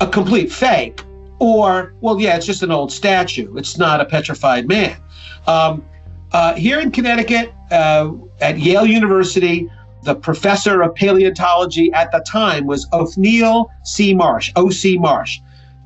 a 0.00 0.06
complete 0.06 0.50
fake 0.50 1.02
or, 1.38 1.94
well, 2.00 2.20
yeah, 2.20 2.36
it's 2.36 2.46
just 2.46 2.62
an 2.62 2.70
old 2.70 2.92
statue. 2.92 3.56
It's 3.56 3.76
not 3.76 4.00
a 4.00 4.04
petrified 4.04 4.68
man. 4.68 4.96
Um, 5.46 5.84
uh, 6.32 6.54
here 6.54 6.80
in 6.80 6.90
Connecticut, 6.90 7.52
uh, 7.70 8.12
at 8.40 8.58
Yale 8.58 8.86
University, 8.86 9.68
the 10.02 10.14
professor 10.14 10.82
of 10.82 10.94
paleontology 10.94 11.92
at 11.92 12.10
the 12.10 12.20
time 12.20 12.66
was 12.66 12.86
Othniel 12.92 13.70
C. 13.84 14.14
Marsh, 14.14 14.52
O.C. 14.56 14.98
Marsh. 14.98 15.40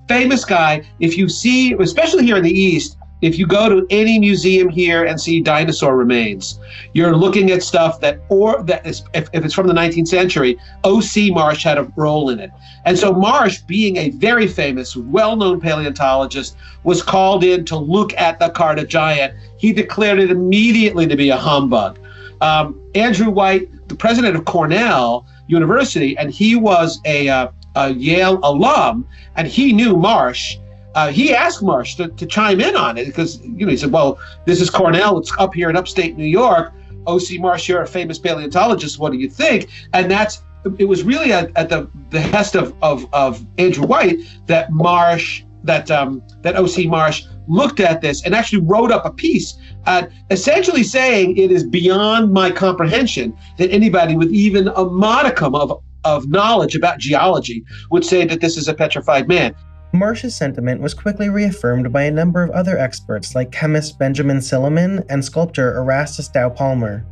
Famous 0.09 0.45
guy. 0.45 0.83
If 1.01 1.19
you 1.19 1.29
see, 1.29 1.75
especially 1.75 2.25
here 2.25 2.37
in 2.37 2.45
the 2.45 2.51
East, 2.51 2.96
if 3.23 3.39
you 3.39 3.47
go 3.47 3.69
to 3.69 3.87
any 3.89 4.19
museum 4.19 4.69
here 4.69 5.05
and 5.05 5.21
see 5.21 5.41
dinosaur 5.41 5.97
remains, 5.97 6.61
you're 6.93 7.17
looking 7.17 7.51
at 7.51 7.63
stuff 7.63 8.01
that, 8.01 8.21
or 8.29 8.63
that 8.65 8.87
is, 8.87 9.05
if, 9.15 9.29
if 9.33 9.45
it's 9.45 9.55
from 9.55 9.67
the 9.67 9.73
19th 9.73 10.09
century, 10.09 10.59
O.C. 10.85 11.31
Marsh 11.31 11.65
had 11.65 11.79
a 11.79 11.91
role 11.97 12.29
in 12.29 12.39
it. 12.39 12.51
And 12.85 12.99
so 12.99 13.13
Marsh, 13.13 13.59
being 13.63 13.97
a 13.97 14.11
very 14.11 14.47
famous, 14.47 14.97
well-known 14.97 15.61
paleontologist, 15.61 16.57
was 16.85 17.03
called 17.03 17.43
in 17.43 17.65
to 17.67 17.77
look 17.77 18.13
at 18.15 18.39
the 18.39 18.51
Cardiff 18.51 18.89
giant. 18.89 19.35
He 19.57 19.73
declared 19.73 20.19
it 20.19 20.31
immediately 20.31 21.07
to 21.07 21.17
be 21.17 21.31
a 21.31 21.37
humbug. 21.37 21.99
Um, 22.43 22.81
Andrew 22.95 23.31
White, 23.31 23.89
the 23.89 23.97
president 23.97 24.37
of 24.37 24.45
Cornell 24.45 25.27
University, 25.47 26.19
and 26.19 26.31
he 26.31 26.55
was 26.55 27.01
a, 27.07 27.29
uh, 27.29 27.49
a 27.77 27.93
Yale 27.93 28.41
alum, 28.43 29.07
and 29.37 29.49
he 29.49 29.73
knew 29.73 29.97
Marsh 29.97 30.59
uh, 30.97 31.13
he 31.13 31.35
asked 31.35 31.63
Marsh 31.63 31.95
to, 31.97 32.09
to 32.09 32.27
chime 32.27 32.59
in 32.59 32.75
on 32.75 32.97
it 32.97 33.05
because 33.05 33.41
you 33.43 33.67
know 33.67 33.71
he 33.71 33.77
said, 33.77 33.93
"Well, 33.93 34.19
this 34.47 34.63
is 34.63 34.71
Cornell. 34.71 35.19
It's 35.19 35.31
up 35.39 35.55
here 35.55 35.69
in 35.69 35.77
upstate 35.77 36.17
New 36.17 36.25
York. 36.25 36.73
O.C. 37.07 37.39
Marsh, 37.39 37.69
you're 37.69 37.83
a 37.83 37.87
famous 37.87 38.19
paleontologist. 38.19 38.99
What 38.99 39.13
do 39.13 39.19
you 39.19 39.29
think?" 39.29 39.69
And 39.93 40.11
that's 40.11 40.43
it 40.79 40.87
was 40.87 41.03
really 41.05 41.33
at, 41.33 41.53
at 41.55 41.69
the 41.69 41.83
behest 42.09 42.57
of, 42.57 42.75
of 42.83 43.07
of 43.13 43.47
Andrew 43.59 43.87
White 43.87 44.21
that 44.47 44.73
Marsh 44.73 45.45
that 45.65 45.91
um, 45.91 46.23
that 46.41 46.57
O.C. 46.57 46.87
Marsh 46.87 47.27
looked 47.47 47.79
at 47.79 48.01
this 48.01 48.25
and 48.25 48.35
actually 48.35 48.63
wrote 48.63 48.91
up 48.91 49.05
a 49.05 49.11
piece, 49.11 49.55
uh, 49.85 50.07
essentially 50.31 50.83
saying 50.83 51.37
it 51.37 51.53
is 51.53 51.63
beyond 51.63 52.33
my 52.33 52.51
comprehension 52.51 53.37
that 53.59 53.71
anybody 53.71 54.17
with 54.17 54.33
even 54.33 54.69
a 54.69 54.85
modicum 54.87 55.55
of 55.55 55.83
of 56.05 56.27
knowledge 56.31 56.75
about 56.75 56.99
geology 56.99 57.63
would 57.91 58.05
say 58.05 58.25
that 58.25 58.41
this 58.41 58.57
is 58.57 58.67
a 58.67 58.73
petrified 58.73 59.29
man. 59.29 59.55
Marsh's 59.93 60.35
sentiment 60.35 60.81
was 60.81 60.95
quickly 60.95 61.29
reaffirmed 61.29 61.93
by 61.93 62.03
a 62.03 62.11
number 62.11 62.43
of 62.43 62.51
other 62.51 62.77
experts 62.79 63.35
like 63.35 63.53
chemist 63.53 63.99
Benjamin 63.99 64.39
Silliman 64.39 65.05
and 65.09 65.25
sculptor 65.25 65.77
Erastus 65.77 66.29
Dow 66.29 66.51
Palmer. 66.51 67.07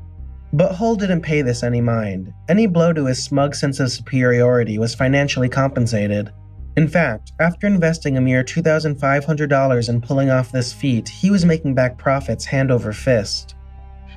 But 0.52 0.74
Hull 0.74 0.96
didn't 0.96 1.22
pay 1.22 1.42
this 1.42 1.62
any 1.62 1.80
mind. 1.80 2.32
Any 2.48 2.66
blow 2.66 2.92
to 2.92 3.06
his 3.06 3.22
smug 3.22 3.54
sense 3.54 3.80
of 3.80 3.90
superiority 3.90 4.78
was 4.78 4.94
financially 4.94 5.48
compensated. 5.48 6.32
In 6.76 6.88
fact, 6.88 7.32
after 7.40 7.66
investing 7.66 8.16
a 8.16 8.20
mere 8.20 8.42
$2,500 8.42 9.88
in 9.88 10.00
pulling 10.00 10.30
off 10.30 10.52
this 10.52 10.72
feat, 10.72 11.08
he 11.08 11.30
was 11.30 11.44
making 11.44 11.74
back 11.74 11.96
profits 11.96 12.44
hand 12.44 12.70
over 12.70 12.92
fist. 12.92 13.54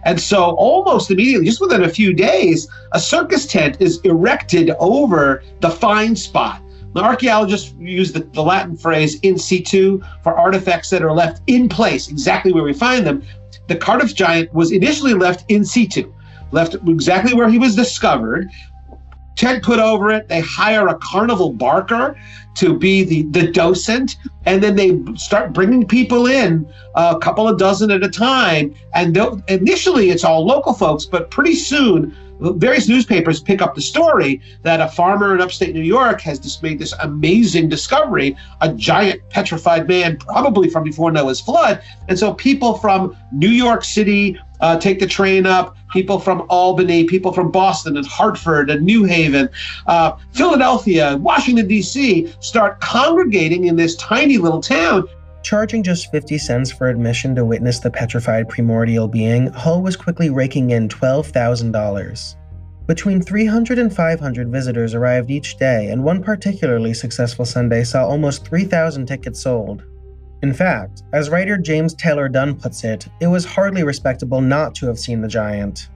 And 0.03 0.19
so, 0.19 0.55
almost 0.55 1.11
immediately, 1.11 1.47
just 1.47 1.61
within 1.61 1.83
a 1.83 1.89
few 1.89 2.13
days, 2.13 2.67
a 2.93 2.99
circus 2.99 3.45
tent 3.45 3.77
is 3.79 3.99
erected 4.01 4.71
over 4.79 5.43
the 5.59 5.69
find 5.69 6.17
spot 6.17 6.61
archaeologists 7.03 7.73
use 7.79 8.11
the, 8.11 8.19
the 8.19 8.41
Latin 8.41 8.75
phrase 8.75 9.19
in 9.21 9.37
situ 9.37 10.01
for 10.21 10.37
artifacts 10.37 10.89
that 10.89 11.01
are 11.01 11.13
left 11.13 11.41
in 11.47 11.69
place, 11.69 12.07
exactly 12.07 12.53
where 12.53 12.63
we 12.63 12.73
find 12.73 13.05
them. 13.05 13.23
The 13.67 13.75
Cardiff 13.75 14.15
giant 14.15 14.53
was 14.53 14.71
initially 14.71 15.13
left 15.13 15.45
in 15.49 15.65
situ, 15.65 16.13
left 16.51 16.75
exactly 16.87 17.33
where 17.33 17.49
he 17.49 17.57
was 17.57 17.75
discovered. 17.75 18.49
Tent 19.35 19.63
put 19.63 19.79
over 19.79 20.09
it. 20.09 20.27
They 20.27 20.39
hire 20.39 20.87
a 20.87 20.95
carnival 20.95 21.53
barker 21.53 22.17
to 22.55 22.77
be 22.77 23.03
the, 23.03 23.21
the 23.23 23.51
docent, 23.51 24.17
and 24.45 24.63
then 24.63 24.75
they 24.75 24.99
start 25.15 25.53
bringing 25.53 25.85
people 25.85 26.25
in, 26.25 26.67
a 26.95 27.19
couple 27.19 27.47
of 27.47 27.59
dozen 27.59 27.91
at 27.91 28.03
a 28.03 28.09
time. 28.09 28.73
And 28.95 29.15
initially, 29.47 30.09
it's 30.09 30.23
all 30.23 30.43
local 30.43 30.73
folks, 30.73 31.05
but 31.05 31.29
pretty 31.29 31.53
soon 31.53 32.15
various 32.39 32.87
newspapers 32.87 33.41
pick 33.41 33.61
up 33.61 33.75
the 33.75 33.81
story 33.81 34.41
that 34.63 34.79
a 34.79 34.87
farmer 34.87 35.33
in 35.35 35.41
upstate 35.41 35.73
New 35.73 35.81
York 35.81 36.21
has 36.21 36.39
just 36.39 36.61
made 36.63 36.79
this 36.79 36.93
amazing 37.01 37.69
discovery, 37.69 38.35
a 38.61 38.73
giant 38.73 39.21
petrified 39.29 39.87
man, 39.87 40.17
probably 40.17 40.69
from 40.69 40.83
before 40.83 41.11
Noah's 41.11 41.41
flood. 41.41 41.81
And 42.07 42.17
so 42.17 42.33
people 42.33 42.77
from 42.77 43.15
New 43.31 43.49
York 43.49 43.83
City 43.83 44.39
uh, 44.59 44.79
take 44.79 44.99
the 44.99 45.07
train 45.07 45.45
up, 45.45 45.75
people 45.91 46.19
from 46.19 46.45
Albany, 46.49 47.03
people 47.03 47.31
from 47.31 47.51
Boston 47.51 47.97
and 47.97 48.05
Hartford 48.05 48.69
and 48.69 48.83
New 48.83 49.03
Haven, 49.03 49.49
uh, 49.85 50.17
Philadelphia, 50.33 51.17
Washington, 51.17 51.67
D.C. 51.67 52.33
start 52.39 52.79
congregating 52.81 53.65
in 53.65 53.75
this 53.75 53.95
tiny 53.97 54.37
little 54.37 54.61
town 54.61 55.07
Charging 55.47 55.81
just 55.81 56.11
50 56.11 56.37
cents 56.39 56.73
for 56.73 56.89
admission 56.89 57.33
to 57.35 57.45
witness 57.45 57.79
the 57.79 57.89
petrified 57.89 58.49
primordial 58.49 59.07
being, 59.07 59.47
Hull 59.53 59.81
was 59.81 59.95
quickly 59.95 60.29
raking 60.29 60.71
in 60.71 60.89
$12,000. 60.89 62.35
Between 62.85 63.21
300 63.21 63.79
and 63.79 63.95
500 63.95 64.51
visitors 64.51 64.93
arrived 64.93 65.31
each 65.31 65.55
day, 65.55 65.87
and 65.87 66.03
one 66.03 66.21
particularly 66.21 66.93
successful 66.93 67.45
Sunday 67.45 67.85
saw 67.85 68.05
almost 68.05 68.45
3,000 68.45 69.05
tickets 69.05 69.41
sold. 69.41 69.83
In 70.43 70.53
fact, 70.53 71.03
as 71.13 71.29
writer 71.29 71.57
James 71.57 71.93
Taylor 71.93 72.27
Dunn 72.27 72.53
puts 72.53 72.83
it, 72.83 73.07
it 73.21 73.27
was 73.27 73.45
hardly 73.45 73.83
respectable 73.83 74.41
not 74.41 74.75
to 74.75 74.87
have 74.87 74.99
seen 74.99 75.21
the 75.21 75.29
giant. 75.29 75.87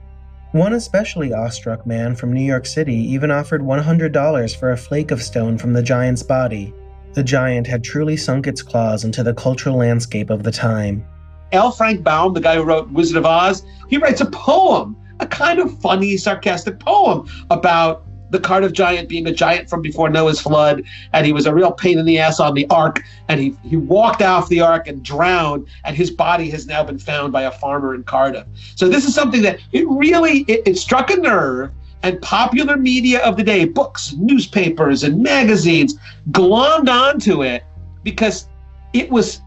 One 0.52 0.72
especially 0.72 1.34
awestruck 1.34 1.86
man 1.86 2.16
from 2.16 2.32
New 2.32 2.40
York 2.40 2.64
City 2.64 2.96
even 2.96 3.30
offered 3.30 3.60
$100 3.60 4.58
for 4.58 4.72
a 4.72 4.78
flake 4.78 5.10
of 5.10 5.22
stone 5.22 5.58
from 5.58 5.74
the 5.74 5.82
giant's 5.82 6.22
body, 6.22 6.72
the 7.14 7.22
giant 7.22 7.66
had 7.66 7.84
truly 7.84 8.16
sunk 8.16 8.46
its 8.46 8.62
claws 8.62 9.04
into 9.04 9.22
the 9.22 9.34
cultural 9.34 9.76
landscape 9.76 10.30
of 10.30 10.42
the 10.42 10.52
time. 10.52 11.04
L. 11.52 11.70
Frank 11.70 12.02
Baum, 12.02 12.32
the 12.32 12.40
guy 12.40 12.56
who 12.56 12.62
wrote 12.62 12.90
Wizard 12.90 13.18
of 13.18 13.26
Oz, 13.26 13.64
he 13.88 13.98
writes 13.98 14.20
a 14.20 14.26
poem, 14.26 14.96
a 15.20 15.26
kind 15.26 15.58
of 15.58 15.78
funny, 15.80 16.16
sarcastic 16.16 16.80
poem 16.80 17.28
about 17.50 18.04
the 18.30 18.40
Cardiff 18.40 18.72
giant 18.72 19.10
being 19.10 19.26
a 19.26 19.32
giant 19.32 19.68
from 19.68 19.82
before 19.82 20.08
Noah's 20.08 20.40
flood, 20.40 20.82
and 21.12 21.26
he 21.26 21.32
was 21.32 21.44
a 21.44 21.54
real 21.54 21.70
pain 21.70 21.98
in 21.98 22.06
the 22.06 22.18
ass 22.18 22.40
on 22.40 22.54
the 22.54 22.66
ark, 22.70 23.02
and 23.28 23.38
he, 23.38 23.54
he 23.62 23.76
walked 23.76 24.22
off 24.22 24.48
the 24.48 24.60
ark 24.60 24.88
and 24.88 25.02
drowned, 25.02 25.68
and 25.84 25.94
his 25.94 26.10
body 26.10 26.48
has 26.48 26.66
now 26.66 26.82
been 26.82 26.98
found 26.98 27.32
by 27.32 27.42
a 27.42 27.50
farmer 27.50 27.94
in 27.94 28.02
Cardiff. 28.04 28.46
So 28.74 28.88
this 28.88 29.04
is 29.04 29.14
something 29.14 29.42
that 29.42 29.60
it 29.72 29.86
really 29.86 30.40
it, 30.48 30.66
it 30.66 30.78
struck 30.78 31.10
a 31.10 31.16
nerve 31.16 31.70
and 32.02 32.20
popular 32.22 32.76
media 32.76 33.20
of 33.20 33.36
the 33.36 33.42
day, 33.42 33.64
books, 33.64 34.14
newspapers, 34.18 35.04
and 35.04 35.22
magazines, 35.22 35.98
glommed 36.30 36.88
onto 36.88 37.42
it 37.42 37.64
because 38.02 38.48
it 38.92 39.10
was 39.10 39.40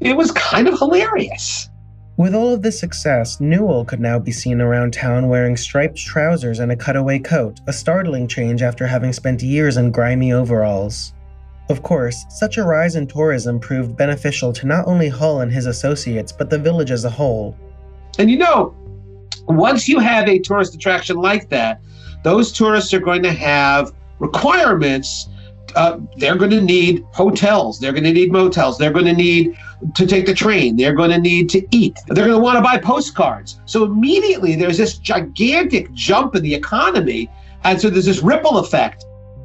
it 0.00 0.16
was 0.16 0.32
kind 0.32 0.66
of 0.66 0.78
hilarious. 0.78 1.68
With 2.16 2.34
all 2.34 2.52
of 2.52 2.62
this 2.62 2.78
success, 2.78 3.40
Newell 3.40 3.84
could 3.84 4.00
now 4.00 4.18
be 4.18 4.32
seen 4.32 4.60
around 4.60 4.92
town 4.92 5.28
wearing 5.28 5.56
striped 5.56 5.96
trousers 5.96 6.58
and 6.58 6.70
a 6.70 6.76
cutaway 6.76 7.18
coat, 7.18 7.60
a 7.66 7.72
startling 7.72 8.28
change 8.28 8.62
after 8.62 8.86
having 8.86 9.12
spent 9.12 9.42
years 9.42 9.76
in 9.76 9.90
grimy 9.90 10.32
overalls. 10.32 11.14
Of 11.70 11.82
course, 11.82 12.24
such 12.28 12.58
a 12.58 12.64
rise 12.64 12.96
in 12.96 13.06
tourism 13.06 13.58
proved 13.58 13.96
beneficial 13.96 14.52
to 14.52 14.66
not 14.66 14.86
only 14.86 15.08
Hull 15.08 15.40
and 15.40 15.50
his 15.50 15.66
associates, 15.66 16.32
but 16.32 16.50
the 16.50 16.58
village 16.58 16.90
as 16.90 17.04
a 17.04 17.10
whole. 17.10 17.56
And 18.18 18.30
you 18.30 18.36
know, 18.36 18.74
once 19.46 19.88
you 19.88 19.98
have 19.98 20.28
a 20.28 20.38
tourist 20.38 20.74
attraction 20.74 21.16
like 21.16 21.48
that, 21.50 21.80
those 22.24 22.52
tourists 22.52 22.94
are 22.94 23.00
going 23.00 23.22
to 23.22 23.32
have 23.32 23.92
requirements. 24.18 25.28
Uh, 25.74 25.98
they're 26.16 26.36
going 26.36 26.50
to 26.50 26.60
need 26.60 27.04
hotels. 27.12 27.80
They're 27.80 27.92
going 27.92 28.04
to 28.04 28.12
need 28.12 28.30
motels. 28.30 28.78
They're 28.78 28.92
going 28.92 29.06
to 29.06 29.14
need 29.14 29.56
to 29.94 30.06
take 30.06 30.26
the 30.26 30.34
train. 30.34 30.76
They're 30.76 30.94
going 30.94 31.10
to 31.10 31.18
need 31.18 31.48
to 31.50 31.66
eat. 31.70 31.98
They're 32.08 32.26
going 32.26 32.36
to 32.36 32.42
want 32.42 32.56
to 32.58 32.62
buy 32.62 32.78
postcards. 32.78 33.60
So 33.64 33.84
immediately 33.84 34.54
there's 34.54 34.78
this 34.78 34.98
gigantic 34.98 35.92
jump 35.92 36.36
in 36.36 36.42
the 36.42 36.54
economy. 36.54 37.30
And 37.64 37.80
so 37.80 37.90
there's 37.90 38.06
this 38.06 38.22
ripple 38.22 38.58
effect. 38.58 39.04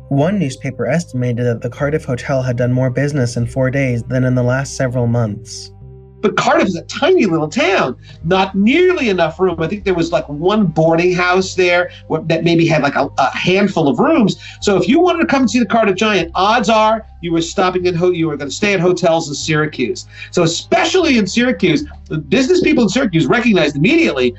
One 0.09 0.39
newspaper 0.39 0.85
estimated 0.85 1.45
that 1.45 1.61
the 1.61 1.69
Cardiff 1.69 2.05
Hotel 2.05 2.41
had 2.41 2.57
done 2.57 2.71
more 2.71 2.89
business 2.89 3.35
in 3.35 3.45
four 3.45 3.69
days 3.69 4.03
than 4.03 4.23
in 4.23 4.35
the 4.35 4.43
last 4.43 4.75
several 4.75 5.07
months. 5.07 5.71
But 6.27 6.36
Cardiff 6.36 6.67
is 6.67 6.75
a 6.75 6.81
tiny 6.84 7.25
little 7.25 7.48
town, 7.48 7.98
not 8.25 8.53
nearly 8.53 9.07
enough 9.07 9.39
room. 9.39 9.62
I 9.62 9.67
think 9.69 9.86
there 9.86 9.93
was 9.93 10.12
like 10.12 10.27
one 10.27 10.65
boarding 10.65 11.13
house 11.13 11.55
there 11.55 11.89
that 12.10 12.43
maybe 12.43 12.67
had 12.67 12.84
like 12.84 12.96
a, 12.96 13.10
a 13.17 13.29
handful 13.34 13.88
of 13.88 13.98
rooms. 13.98 14.36
So 14.60 14.75
if 14.75 14.89
you 14.89 15.00
wanted 15.00 15.22
to 15.22 15.27
come 15.27 15.43
and 15.43 15.50
see 15.50 15.60
the 15.60 15.65
Cardiff 15.65 15.96
Giant, 15.96 16.31
odds 16.36 16.67
are 16.67 17.05
you 17.22 17.31
were 17.31 17.41
stopping 17.41 17.86
in 17.86 17.96
ho- 17.96 18.12
you 18.12 18.27
were 18.27 18.36
going 18.36 18.50
to 18.50 18.55
stay 18.55 18.74
at 18.74 18.81
hotels 18.81 19.29
in 19.29 19.36
Syracuse. 19.36 20.05
So 20.31 20.43
especially 20.43 21.17
in 21.17 21.27
Syracuse, 21.27 21.86
the 22.10 22.17
business 22.17 22.60
people 22.60 22.84
in 22.84 22.89
Syracuse 22.89 23.25
recognized 23.25 23.77
immediately 23.77 24.36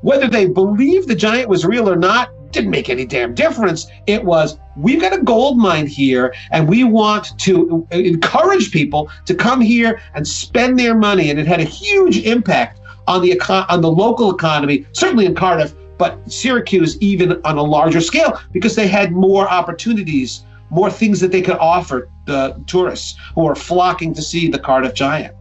whether 0.00 0.28
they 0.28 0.46
believed 0.46 1.06
the 1.06 1.14
giant 1.14 1.50
was 1.50 1.66
real 1.66 1.86
or 1.86 1.96
not 1.96 2.30
didn't 2.50 2.70
make 2.70 2.88
any 2.88 3.04
damn 3.04 3.34
difference. 3.34 3.86
It 4.06 4.24
was, 4.24 4.58
we've 4.76 5.00
got 5.00 5.12
a 5.12 5.22
gold 5.22 5.58
mine 5.58 5.86
here, 5.86 6.34
and 6.50 6.68
we 6.68 6.84
want 6.84 7.38
to 7.40 7.86
encourage 7.90 8.70
people 8.70 9.10
to 9.26 9.34
come 9.34 9.60
here 9.60 10.00
and 10.14 10.26
spend 10.26 10.78
their 10.78 10.94
money. 10.94 11.30
And 11.30 11.38
it 11.38 11.46
had 11.46 11.60
a 11.60 11.64
huge 11.64 12.18
impact 12.18 12.80
on 13.06 13.22
the 13.22 13.30
econ- 13.30 13.66
on 13.68 13.80
the 13.80 13.90
local 13.90 14.34
economy, 14.34 14.86
certainly 14.92 15.26
in 15.26 15.34
Cardiff, 15.34 15.74
but 15.98 16.18
Syracuse 16.30 16.98
even 17.00 17.40
on 17.44 17.56
a 17.56 17.62
larger 17.62 18.00
scale 18.00 18.40
because 18.52 18.74
they 18.74 18.86
had 18.86 19.12
more 19.12 19.48
opportunities, 19.48 20.44
more 20.70 20.90
things 20.90 21.20
that 21.20 21.32
they 21.32 21.42
could 21.42 21.56
offer 21.56 22.08
the 22.26 22.62
tourists 22.66 23.16
who 23.34 23.46
are 23.46 23.54
flocking 23.54 24.12
to 24.14 24.22
see 24.22 24.48
the 24.48 24.58
Cardiff 24.58 24.94
Giant. 24.94 25.34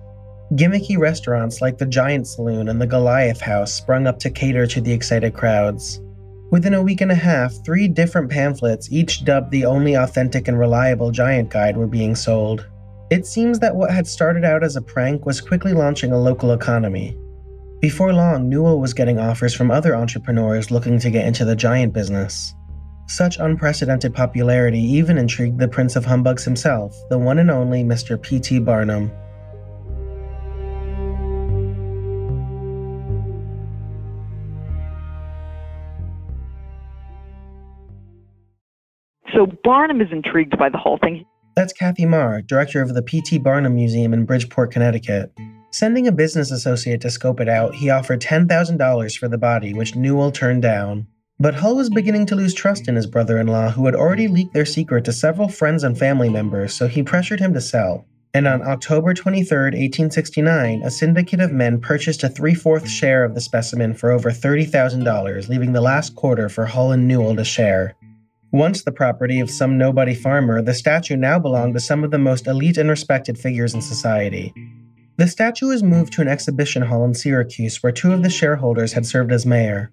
Gimmicky 0.54 0.98
restaurants 0.98 1.60
like 1.60 1.80
the 1.80 1.88
Giant 1.88 2.28
Saloon 2.28 2.70
and 2.70 2.80
the 2.80 2.86
Goliath 2.86 3.42
House 3.42 3.74
sprung 3.74 4.06
up 4.06 4.20
to 4.20 4.30
cater 4.30 4.68
to 4.68 4.80
the 4.80 4.94
excited 4.94 5.34
crowds. 5.34 6.00
Within 6.52 6.74
a 6.74 6.82
week 6.82 7.02
and 7.02 7.12
a 7.12 7.16
half, 7.16 7.54
three 7.66 7.88
different 7.88 8.30
pamphlets, 8.30 8.92
each 8.92 9.26
dubbed 9.26 9.52
the 9.52 9.66
only 9.66 9.96
authentic 9.96 10.48
and 10.48 10.58
reliable 10.58 11.12
Giant 11.12 11.50
Guide, 11.50 11.76
were 11.76 11.88
being 11.88 12.16
sold. 12.16 12.68
It 13.10 13.26
seems 13.26 13.60
that 13.60 13.76
what 13.76 13.92
had 13.92 14.08
started 14.08 14.44
out 14.44 14.64
as 14.64 14.76
a 14.76 14.82
prank 14.82 15.26
was 15.26 15.42
quickly 15.42 15.74
launching 15.74 16.12
a 16.12 16.20
local 16.20 16.54
economy. 16.54 17.18
Before 17.82 18.14
long, 18.14 18.48
Newell 18.48 18.80
was 18.80 18.94
getting 18.94 19.20
offers 19.20 19.54
from 19.54 19.72
other 19.72 19.96
entrepreneurs 19.96 20.72
looking 20.72 20.98
to 21.00 21.12
get 21.12 21.28
into 21.28 21.46
the 21.46 21.56
giant 21.56 21.94
business. 21.94 22.54
Such 23.08 23.38
unprecedented 23.38 24.14
popularity 24.14 24.80
even 24.80 25.18
intrigued 25.18 25.60
the 25.60 25.68
Prince 25.68 25.96
of 25.96 26.06
Humbugs 26.06 26.44
himself, 26.44 26.96
the 27.10 27.20
one 27.20 27.38
and 27.38 27.52
only 27.52 27.84
Mr. 27.84 28.20
P.T. 28.20 28.60
Barnum. 28.60 29.12
So 39.36 39.48
Barnum 39.66 40.00
is 40.00 40.08
intrigued 40.14 40.58
by 40.58 40.70
the 40.70 40.78
whole 40.78 40.98
thing. 40.98 41.26
That's 41.58 41.74
Kathy 41.74 42.06
Maher, 42.06 42.42
director 42.42 42.82
of 42.82 42.94
the 42.94 43.02
P.T. 43.02 43.38
Barnum 43.40 43.76
Museum 43.76 44.14
in 44.14 44.26
Bridgeport, 44.26 44.72
Connecticut. 44.72 45.34
Sending 45.72 46.08
a 46.08 46.12
business 46.14 46.52
associate 46.52 47.02
to 47.02 47.10
scope 47.10 47.42
it 47.42 47.50
out, 47.50 47.76
he 47.76 47.90
offered 47.90 48.22
$10,000 48.22 49.18
for 49.18 49.28
the 49.28 49.38
body, 49.38 49.74
which 49.74 49.94
Newell 49.94 50.32
turned 50.32 50.62
down. 50.62 51.06
But 51.38 51.56
Hull 51.56 51.76
was 51.76 51.90
beginning 51.90 52.28
to 52.28 52.36
lose 52.36 52.54
trust 52.54 52.88
in 52.88 52.96
his 52.96 53.08
brother 53.08 53.38
in 53.38 53.48
law, 53.48 53.70
who 53.70 53.86
had 53.86 53.96
already 53.96 54.30
leaked 54.30 54.54
their 54.54 54.66
secret 54.66 55.04
to 55.04 55.12
several 55.12 55.50
friends 55.50 55.84
and 55.84 56.00
family 56.00 56.30
members, 56.30 56.74
so 56.74 56.88
he 56.88 57.04
pressured 57.04 57.42
him 57.42 57.54
to 57.54 57.62
sell. 57.62 58.06
And 58.34 58.48
on 58.48 58.62
October 58.62 59.14
23, 59.14 59.58
1869, 59.58 60.82
a 60.82 60.92
syndicate 60.92 61.42
of 61.42 61.52
men 61.52 61.82
purchased 61.82 62.24
a 62.24 62.30
three 62.30 62.54
fourths 62.54 62.90
share 62.90 63.26
of 63.26 63.34
the 63.34 63.42
specimen 63.42 63.94
for 63.94 64.12
over 64.12 64.32
$30,000, 64.32 65.50
leaving 65.50 65.74
the 65.74 65.82
last 65.82 66.16
quarter 66.16 66.48
for 66.48 66.66
Hull 66.66 66.94
and 66.94 67.06
Newell 67.06 67.36
to 67.36 67.44
share. 67.44 67.96
Once 68.56 68.86
the 68.86 68.92
property 68.92 69.42
of 69.42 69.50
some 69.50 69.78
nobody 69.78 70.16
farmer, 70.16 70.62
the 70.62 70.74
statue 70.74 71.18
now 71.18 71.38
belonged 71.38 71.74
to 71.74 71.80
some 71.82 72.06
of 72.06 72.12
the 72.12 72.18
most 72.18 72.48
elite 72.48 72.78
and 72.78 72.90
respected 72.90 73.38
figures 73.38 73.74
in 73.74 73.82
society. 73.82 74.54
The 75.18 75.28
statue 75.28 75.68
was 75.68 75.84
moved 75.84 76.14
to 76.14 76.22
an 76.22 76.30
exhibition 76.30 76.82
hall 76.82 77.04
in 77.04 77.14
Syracuse 77.14 77.84
where 77.84 77.92
two 77.92 78.14
of 78.14 78.24
the 78.24 78.30
shareholders 78.30 78.94
had 78.94 79.06
served 79.06 79.34
as 79.34 79.46
mayor. 79.46 79.92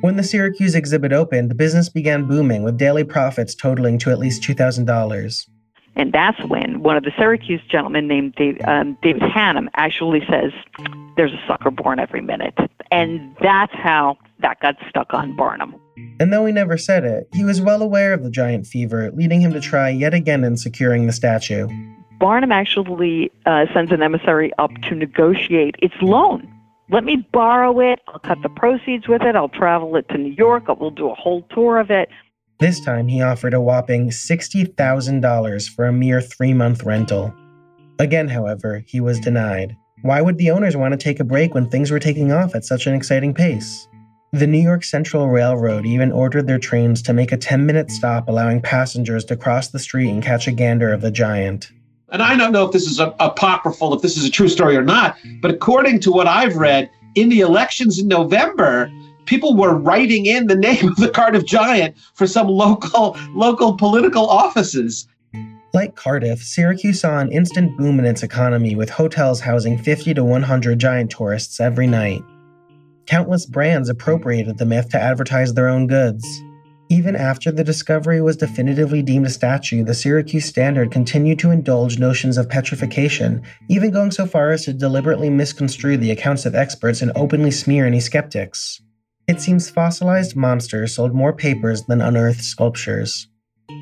When 0.00 0.14
the 0.14 0.22
Syracuse 0.22 0.76
exhibit 0.76 1.12
opened, 1.12 1.50
the 1.50 1.56
business 1.56 1.88
began 1.88 2.28
booming 2.28 2.62
with 2.62 2.78
daily 2.78 3.02
profits 3.02 3.52
totaling 3.52 3.98
to 3.98 4.10
at 4.10 4.20
least 4.20 4.44
$2,000. 4.44 5.48
And 5.96 6.12
that's 6.12 6.42
when 6.44 6.82
one 6.82 6.96
of 6.96 7.04
the 7.04 7.12
Syracuse 7.16 7.60
gentlemen 7.70 8.08
named 8.08 8.34
Dave, 8.34 8.60
um, 8.64 8.98
David 9.02 9.22
Hannum 9.22 9.68
actually 9.74 10.20
says, 10.28 10.52
There's 11.16 11.32
a 11.32 11.40
sucker 11.46 11.70
born 11.70 11.98
every 11.98 12.20
minute. 12.20 12.54
And 12.90 13.34
that's 13.40 13.72
how 13.74 14.18
that 14.40 14.60
got 14.60 14.76
stuck 14.88 15.14
on 15.14 15.36
Barnum. 15.36 15.74
And 16.20 16.32
though 16.32 16.44
he 16.46 16.52
never 16.52 16.76
said 16.76 17.04
it, 17.04 17.28
he 17.32 17.44
was 17.44 17.60
well 17.60 17.82
aware 17.82 18.12
of 18.12 18.22
the 18.22 18.30
giant 18.30 18.66
fever, 18.66 19.10
leading 19.12 19.40
him 19.40 19.52
to 19.52 19.60
try 19.60 19.88
yet 19.88 20.14
again 20.14 20.44
in 20.44 20.56
securing 20.56 21.06
the 21.06 21.12
statue. 21.12 21.68
Barnum 22.18 22.52
actually 22.52 23.30
uh, 23.46 23.66
sends 23.72 23.92
an 23.92 24.02
emissary 24.02 24.52
up 24.58 24.70
to 24.88 24.94
negotiate 24.94 25.76
its 25.80 25.94
loan. 26.00 26.50
Let 26.90 27.04
me 27.04 27.26
borrow 27.32 27.80
it. 27.80 28.00
I'll 28.08 28.18
cut 28.18 28.42
the 28.42 28.48
proceeds 28.48 29.08
with 29.08 29.22
it. 29.22 29.34
I'll 29.34 29.48
travel 29.48 29.96
it 29.96 30.08
to 30.10 30.18
New 30.18 30.32
York. 30.32 30.64
We'll 30.68 30.90
do 30.90 31.10
a 31.10 31.14
whole 31.14 31.42
tour 31.50 31.78
of 31.78 31.90
it. 31.90 32.08
This 32.60 32.80
time 32.80 33.08
he 33.08 33.20
offered 33.20 33.52
a 33.52 33.60
whopping 33.60 34.10
$60,000 34.10 35.68
for 35.70 35.86
a 35.86 35.92
mere 35.92 36.20
three 36.20 36.52
month 36.52 36.84
rental. 36.84 37.34
Again, 37.98 38.28
however, 38.28 38.84
he 38.86 39.00
was 39.00 39.18
denied. 39.20 39.76
Why 40.02 40.20
would 40.20 40.38
the 40.38 40.50
owners 40.50 40.76
want 40.76 40.92
to 40.92 40.98
take 40.98 41.18
a 41.18 41.24
break 41.24 41.54
when 41.54 41.68
things 41.68 41.90
were 41.90 41.98
taking 41.98 42.30
off 42.30 42.54
at 42.54 42.64
such 42.64 42.86
an 42.86 42.94
exciting 42.94 43.34
pace? 43.34 43.88
The 44.32 44.46
New 44.46 44.58
York 44.58 44.84
Central 44.84 45.28
Railroad 45.28 45.86
even 45.86 46.12
ordered 46.12 46.46
their 46.46 46.58
trains 46.58 47.02
to 47.02 47.12
make 47.12 47.32
a 47.32 47.36
10 47.36 47.66
minute 47.66 47.90
stop, 47.90 48.28
allowing 48.28 48.60
passengers 48.60 49.24
to 49.26 49.36
cross 49.36 49.68
the 49.68 49.78
street 49.78 50.10
and 50.10 50.22
catch 50.22 50.46
a 50.46 50.52
gander 50.52 50.92
of 50.92 51.00
the 51.00 51.10
giant. 51.10 51.70
And 52.10 52.22
I 52.22 52.36
don't 52.36 52.52
know 52.52 52.66
if 52.66 52.72
this 52.72 52.86
is 52.86 53.00
apocryphal, 53.00 53.94
if 53.94 54.02
this 54.02 54.16
is 54.16 54.24
a 54.24 54.30
true 54.30 54.48
story 54.48 54.76
or 54.76 54.82
not, 54.82 55.16
but 55.40 55.50
according 55.50 56.00
to 56.00 56.12
what 56.12 56.26
I've 56.26 56.56
read, 56.56 56.90
in 57.14 57.28
the 57.28 57.40
elections 57.40 57.98
in 57.98 58.08
November, 58.08 58.90
people 59.26 59.56
were 59.56 59.74
writing 59.74 60.26
in 60.26 60.46
the 60.46 60.56
name 60.56 60.88
of 60.88 60.96
the 60.96 61.10
Cardiff 61.10 61.44
Giant 61.44 61.96
for 62.14 62.26
some 62.26 62.48
local 62.48 63.16
local 63.30 63.76
political 63.76 64.28
offices. 64.28 65.06
Like 65.72 65.96
Cardiff, 65.96 66.40
Syracuse 66.40 67.00
saw 67.00 67.18
an 67.18 67.32
instant 67.32 67.76
boom 67.76 67.98
in 67.98 68.04
its 68.04 68.22
economy 68.22 68.76
with 68.76 68.90
hotels 68.90 69.40
housing 69.40 69.76
50 69.76 70.14
to 70.14 70.24
100 70.24 70.78
giant 70.78 71.10
tourists 71.10 71.58
every 71.58 71.88
night. 71.88 72.22
Countless 73.06 73.44
brands 73.44 73.88
appropriated 73.88 74.58
the 74.58 74.66
myth 74.66 74.90
to 74.90 75.00
advertise 75.00 75.52
their 75.52 75.68
own 75.68 75.88
goods. 75.88 76.24
Even 76.90 77.16
after 77.16 77.50
the 77.50 77.64
discovery 77.64 78.20
was 78.20 78.36
definitively 78.36 79.02
deemed 79.02 79.26
a 79.26 79.30
statue, 79.30 79.82
the 79.82 79.94
Syracuse 79.94 80.44
Standard 80.44 80.92
continued 80.92 81.40
to 81.40 81.50
indulge 81.50 81.98
notions 81.98 82.38
of 82.38 82.48
petrification, 82.48 83.42
even 83.68 83.90
going 83.90 84.12
so 84.12 84.26
far 84.26 84.50
as 84.50 84.64
to 84.66 84.72
deliberately 84.72 85.28
misconstrue 85.28 85.96
the 85.96 86.12
accounts 86.12 86.46
of 86.46 86.54
experts 86.54 87.02
and 87.02 87.10
openly 87.16 87.50
smear 87.50 87.84
any 87.84 88.00
skeptics. 88.00 88.80
It 89.26 89.40
seems 89.40 89.70
fossilized 89.70 90.36
monsters 90.36 90.94
sold 90.94 91.14
more 91.14 91.32
papers 91.32 91.82
than 91.84 92.02
unearthed 92.02 92.44
sculptures. 92.44 93.26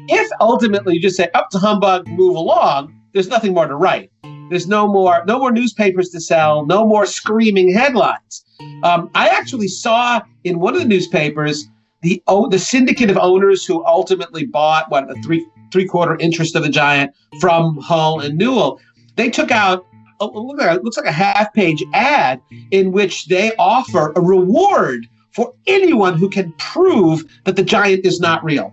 If 0.08 0.30
ultimately 0.40 0.94
you 0.94 1.00
just 1.00 1.16
say 1.16 1.28
up 1.34 1.50
to 1.50 1.58
humbug, 1.58 2.06
move 2.06 2.36
along, 2.36 2.96
there's 3.12 3.26
nothing 3.26 3.52
more 3.52 3.66
to 3.66 3.74
write. 3.74 4.10
There's 4.50 4.68
no 4.68 4.86
more 4.86 5.24
no 5.26 5.40
more 5.40 5.50
newspapers 5.50 6.10
to 6.10 6.20
sell, 6.20 6.64
no 6.66 6.86
more 6.86 7.06
screaming 7.06 7.74
headlines. 7.74 8.44
Um, 8.84 9.10
I 9.14 9.28
actually 9.28 9.66
saw 9.66 10.20
in 10.44 10.60
one 10.60 10.74
of 10.74 10.80
the 10.80 10.86
newspapers 10.86 11.66
the 12.02 12.22
oh, 12.28 12.48
the 12.48 12.58
syndicate 12.58 13.10
of 13.10 13.16
owners 13.16 13.66
who 13.66 13.84
ultimately 13.84 14.46
bought 14.46 14.90
what 14.90 15.10
a 15.10 15.14
three 15.22 15.44
three 15.72 15.86
quarter 15.86 16.16
interest 16.20 16.54
of 16.54 16.62
the 16.62 16.68
giant 16.68 17.12
from 17.40 17.78
Hull 17.78 18.20
and 18.20 18.38
Newell. 18.38 18.78
They 19.16 19.28
took 19.28 19.50
out 19.50 19.84
a, 20.20 20.26
looks 20.26 20.96
like 20.96 21.06
a 21.06 21.12
half 21.12 21.52
page 21.52 21.82
ad 21.94 22.40
in 22.70 22.92
which 22.92 23.26
they 23.26 23.52
offer 23.56 24.12
a 24.14 24.20
reward 24.20 25.08
for 25.32 25.54
anyone 25.66 26.16
who 26.16 26.28
can 26.28 26.52
prove 26.58 27.24
that 27.44 27.56
the 27.56 27.62
giant 27.62 28.06
is 28.06 28.20
not 28.20 28.44
real. 28.44 28.72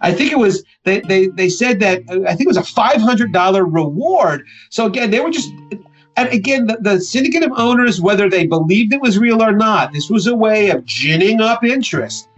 I 0.00 0.12
think 0.12 0.32
it 0.32 0.38
was 0.38 0.62
they 0.84 1.00
they, 1.00 1.28
they 1.28 1.48
said 1.48 1.80
that 1.80 2.02
uh, 2.08 2.22
I 2.22 2.34
think 2.34 2.42
it 2.42 2.48
was 2.48 2.56
a 2.56 2.62
five 2.62 3.00
hundred 3.00 3.32
dollar 3.32 3.64
reward. 3.64 4.44
So 4.70 4.86
again, 4.86 5.10
they 5.10 5.20
were 5.20 5.30
just 5.30 5.50
and 6.16 6.28
again 6.28 6.66
the, 6.66 6.76
the 6.80 7.00
syndicate 7.00 7.42
of 7.42 7.52
owners, 7.56 8.00
whether 8.00 8.28
they 8.28 8.46
believed 8.46 8.92
it 8.92 9.00
was 9.00 9.18
real 9.18 9.42
or 9.42 9.52
not, 9.52 9.92
this 9.92 10.10
was 10.10 10.26
a 10.26 10.36
way 10.36 10.70
of 10.70 10.84
ginning 10.84 11.40
up 11.40 11.64
interest. 11.64 12.28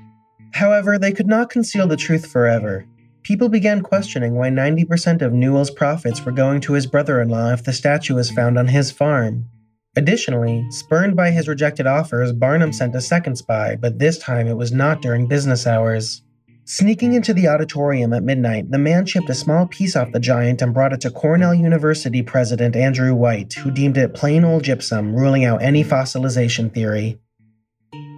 However, 0.52 0.98
they 0.98 1.12
could 1.12 1.26
not 1.26 1.50
conceal 1.50 1.86
the 1.86 1.96
truth 1.96 2.26
forever. 2.30 2.86
People 3.22 3.48
began 3.48 3.82
questioning 3.82 4.36
why 4.36 4.48
90% 4.48 5.20
of 5.20 5.32
Newell's 5.32 5.70
profits 5.70 6.24
were 6.24 6.30
going 6.30 6.60
to 6.60 6.74
his 6.74 6.86
brother 6.86 7.20
in 7.20 7.28
law 7.28 7.50
if 7.50 7.64
the 7.64 7.72
statue 7.72 8.14
was 8.14 8.30
found 8.30 8.56
on 8.56 8.68
his 8.68 8.92
farm. 8.92 9.46
Additionally, 9.96 10.66
spurned 10.70 11.16
by 11.16 11.30
his 11.30 11.48
rejected 11.48 11.86
offers, 11.86 12.30
Barnum 12.30 12.72
sent 12.72 12.94
a 12.94 13.00
second 13.00 13.36
spy, 13.36 13.76
but 13.76 13.98
this 13.98 14.18
time 14.18 14.46
it 14.46 14.56
was 14.56 14.70
not 14.70 15.00
during 15.00 15.26
business 15.26 15.66
hours. 15.66 16.22
Sneaking 16.64 17.14
into 17.14 17.32
the 17.32 17.48
auditorium 17.48 18.12
at 18.12 18.22
midnight, 18.22 18.70
the 18.70 18.78
man 18.78 19.06
chipped 19.06 19.30
a 19.30 19.34
small 19.34 19.66
piece 19.66 19.96
off 19.96 20.12
the 20.12 20.20
giant 20.20 20.60
and 20.60 20.74
brought 20.74 20.92
it 20.92 21.00
to 21.02 21.10
Cornell 21.10 21.54
University 21.54 22.22
president 22.22 22.76
Andrew 22.76 23.14
White, 23.14 23.54
who 23.54 23.70
deemed 23.70 23.96
it 23.96 24.14
plain 24.14 24.44
old 24.44 24.64
gypsum, 24.64 25.14
ruling 25.14 25.44
out 25.44 25.62
any 25.62 25.82
fossilization 25.82 26.74
theory. 26.74 27.18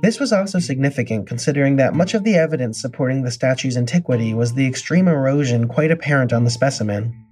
This 0.03 0.19
was 0.19 0.33
also 0.33 0.59
significant 0.59 1.27
considering 1.29 1.77
that 1.77 1.95
much 1.95 2.15
of 2.15 2.25
the 2.25 2.37
evidence 2.37 2.81
supporting 2.81 3.23
the 3.23 3.31
statue's 3.31 3.77
antiquity 3.77 4.35
was 4.35 4.55
the 4.55 4.67
extreme 4.67 5.07
erosion 5.09 5.69
quite 5.69 5.91
apparent 5.91 6.33
on 6.33 6.45
the 6.45 6.51
specimen. 6.51 7.28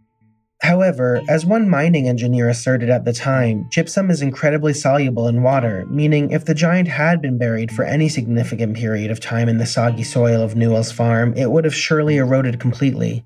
However, 0.63 1.21
as 1.29 1.45
one 1.45 1.69
mining 1.69 2.09
engineer 2.09 2.49
asserted 2.49 2.89
at 2.89 3.05
the 3.05 3.13
time, 3.13 3.67
gypsum 3.71 4.11
is 4.11 4.23
incredibly 4.23 4.73
soluble 4.73 5.29
in 5.29 5.43
water, 5.43 5.85
meaning 5.91 6.31
if 6.31 6.45
the 6.45 6.55
giant 6.55 6.89
had 6.89 7.21
been 7.21 7.39
buried 7.39 7.71
for 7.71 7.85
any 7.85 8.09
significant 8.09 8.77
period 8.77 9.11
of 9.11 9.21
time 9.21 9.49
in 9.49 9.59
the 9.59 9.67
soggy 9.67 10.03
soil 10.03 10.41
of 10.41 10.57
Newell's 10.57 10.91
farm, 10.91 11.35
it 11.37 11.51
would 11.51 11.65
have 11.65 11.75
surely 11.75 12.17
eroded 12.17 12.59
completely. 12.59 13.25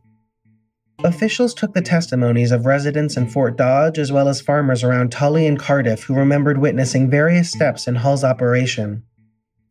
Officials 1.02 1.54
took 1.54 1.72
the 1.72 1.80
testimonies 1.80 2.50
of 2.50 2.66
residents 2.66 3.16
in 3.16 3.26
Fort 3.26 3.56
Dodge 3.56 3.98
as 3.98 4.12
well 4.12 4.28
as 4.28 4.42
farmers 4.42 4.84
around 4.84 5.10
Tully 5.10 5.46
and 5.46 5.58
Cardiff 5.58 6.02
who 6.02 6.14
remembered 6.14 6.58
witnessing 6.58 7.08
various 7.08 7.50
steps 7.50 7.86
in 7.86 7.94
Hull's 7.94 8.22
operation. 8.22 9.04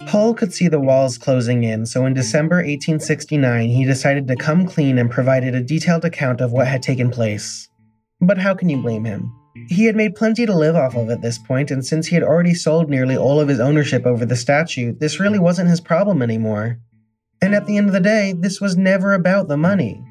Hull 0.08 0.34
could 0.34 0.54
see 0.54 0.68
the 0.68 0.80
walls 0.80 1.18
closing 1.18 1.64
in, 1.64 1.86
so 1.86 2.06
in 2.06 2.14
December 2.14 2.58
1869 2.58 3.70
he 3.70 3.86
decided 3.86 4.28
to 4.28 4.36
come 4.36 4.66
clean 4.66 4.98
and 4.98 5.12
provided 5.12 5.54
a 5.54 5.62
detailed 5.62 6.06
account 6.06 6.42
of 6.42 6.52
what 6.52 6.68
had 6.68 6.82
taken 6.82 7.12
place. 7.12 7.68
But 8.22 8.38
how 8.38 8.54
can 8.54 8.70
you 8.70 8.82
blame 8.82 9.04
him? 9.04 9.32
He 9.68 9.86
had 9.86 9.96
made 9.96 10.16
plenty 10.16 10.46
to 10.46 10.56
live 10.56 10.76
off 10.76 10.96
of 10.96 11.10
at 11.10 11.22
this 11.22 11.38
point, 11.38 11.70
and 11.70 11.86
since 11.86 12.08
he 12.08 12.16
had 12.16 12.24
already 12.24 12.54
sold 12.54 12.90
nearly 12.90 13.18
all 13.18 13.40
of 13.40 13.50
his 13.50 13.60
ownership 13.60 14.06
over 14.06 14.26
the 14.26 14.36
statue, 14.36 14.94
this 14.94 15.20
really 15.20 15.40
wasn't 15.40 15.70
his 15.70 15.82
problem 15.82 16.22
anymore. 16.22 16.80
And 17.42 17.54
at 17.54 17.66
the 17.66 17.78
end 17.78 17.88
of 17.88 17.94
the 17.94 18.00
day, 18.00 18.34
this 18.38 18.62
was 18.62 18.78
never 18.78 19.14
about 19.14 19.48
the 19.48 19.58
money. 19.58 20.02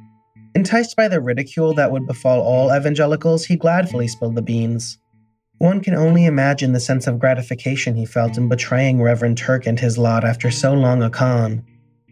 Enticed 0.55 0.97
by 0.97 1.09
the 1.09 1.21
ridicule 1.21 1.75
that 1.75 1.93
would 1.93 2.07
befall 2.07 2.41
all 2.41 2.75
evangelicals, 2.75 3.47
he 3.47 3.57
gladly 3.57 4.09
spilled 4.09 4.35
the 4.35 4.43
beans. 4.43 4.99
One 5.59 5.81
can 5.81 5.95
only 5.95 6.25
imagine 6.25 6.73
the 6.73 6.79
sense 6.81 7.09
of 7.09 7.19
gratification 7.19 7.97
he 7.97 8.07
felt 8.07 8.39
in 8.39 8.49
betraying 8.49 9.03
Reverend 9.03 9.39
Turk 9.39 9.67
and 9.67 9.79
his 9.79 9.99
lot 9.99 10.25
after 10.25 10.53
so 10.53 10.73
long 10.73 11.03
a 11.03 11.11
con. 11.11 11.65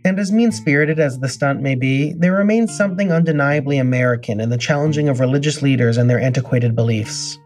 And 0.04 0.18
as 0.18 0.32
mean 0.32 0.50
spirited 0.50 0.98
as 0.98 1.20
the 1.20 1.28
stunt 1.28 1.60
may 1.60 1.76
be, 1.76 2.12
there 2.12 2.32
remains 2.32 2.76
something 2.76 3.12
undeniably 3.12 3.78
American 3.78 4.40
in 4.40 4.50
the 4.50 4.58
challenging 4.58 5.08
of 5.08 5.20
religious 5.20 5.62
leaders 5.62 5.96
and 5.96 6.10
their 6.10 6.20
antiquated 6.20 6.74
beliefs. 6.74 7.38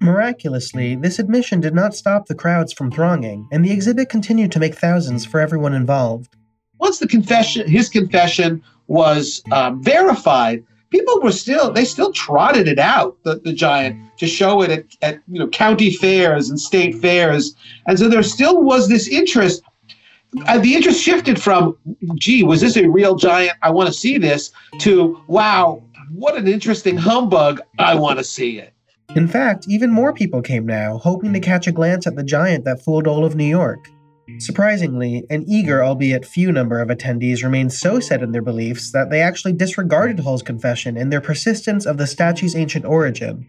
Miraculously, 0.00 0.96
this 0.96 1.18
admission 1.18 1.60
did 1.60 1.74
not 1.74 1.94
stop 1.94 2.26
the 2.26 2.34
crowds 2.34 2.72
from 2.72 2.90
thronging, 2.90 3.48
and 3.52 3.64
the 3.64 3.72
exhibit 3.72 4.08
continued 4.08 4.52
to 4.52 4.58
make 4.58 4.74
thousands 4.74 5.26
for 5.26 5.40
everyone 5.40 5.74
involved. 5.74 6.34
Once 6.78 6.98
the 6.98 7.08
confession, 7.08 7.68
his 7.68 7.88
confession 7.88 8.62
was 8.86 9.42
um, 9.52 9.82
verified, 9.82 10.62
people 10.90 11.20
were 11.20 11.32
still 11.32 11.72
they 11.72 11.84
still 11.84 12.12
trotted 12.12 12.68
it 12.68 12.78
out 12.78 13.16
the, 13.24 13.36
the 13.36 13.52
giant 13.52 14.00
to 14.18 14.26
show 14.26 14.62
it 14.62 14.70
at, 14.70 14.84
at 15.02 15.20
you 15.28 15.38
know 15.38 15.48
county 15.48 15.90
fairs 15.90 16.48
and 16.48 16.60
state 16.60 16.94
fairs. 16.96 17.54
And 17.86 17.98
so 17.98 18.08
there 18.08 18.22
still 18.22 18.62
was 18.62 18.88
this 18.88 19.08
interest. 19.08 19.62
The 20.32 20.74
interest 20.74 21.00
shifted 21.00 21.40
from 21.40 21.76
gee 22.16 22.42
was 22.42 22.60
this 22.60 22.76
a 22.76 22.88
real 22.88 23.16
giant? 23.16 23.56
I 23.62 23.70
want 23.70 23.88
to 23.88 23.92
see 23.92 24.18
this 24.18 24.50
to 24.80 25.20
wow 25.26 25.82
what 26.12 26.36
an 26.36 26.46
interesting 26.46 26.96
humbug 26.96 27.60
i 27.80 27.92
want 27.94 28.16
to 28.18 28.24
see 28.24 28.58
it. 28.58 28.72
In 29.14 29.26
fact 29.26 29.66
even 29.68 29.90
more 29.90 30.12
people 30.12 30.42
came 30.42 30.66
now 30.66 30.98
hoping 30.98 31.32
to 31.32 31.40
catch 31.40 31.66
a 31.66 31.72
glance 31.72 32.06
at 32.06 32.16
the 32.16 32.22
giant 32.22 32.64
that 32.64 32.82
fooled 32.82 33.06
all 33.06 33.24
of 33.24 33.34
new 33.34 33.44
york 33.44 33.88
Surprisingly, 34.38 35.24
an 35.30 35.44
eager, 35.46 35.84
albeit 35.84 36.26
few 36.26 36.50
number 36.50 36.80
of 36.80 36.88
attendees 36.88 37.44
remained 37.44 37.72
so 37.72 38.00
set 38.00 38.22
in 38.22 38.32
their 38.32 38.42
beliefs 38.42 38.90
that 38.90 39.08
they 39.08 39.20
actually 39.20 39.52
disregarded 39.52 40.20
Hull's 40.20 40.42
confession 40.42 40.96
in 40.96 41.10
their 41.10 41.20
persistence 41.20 41.86
of 41.86 41.96
the 41.96 42.06
statue's 42.06 42.56
ancient 42.56 42.84
origin. 42.84 43.46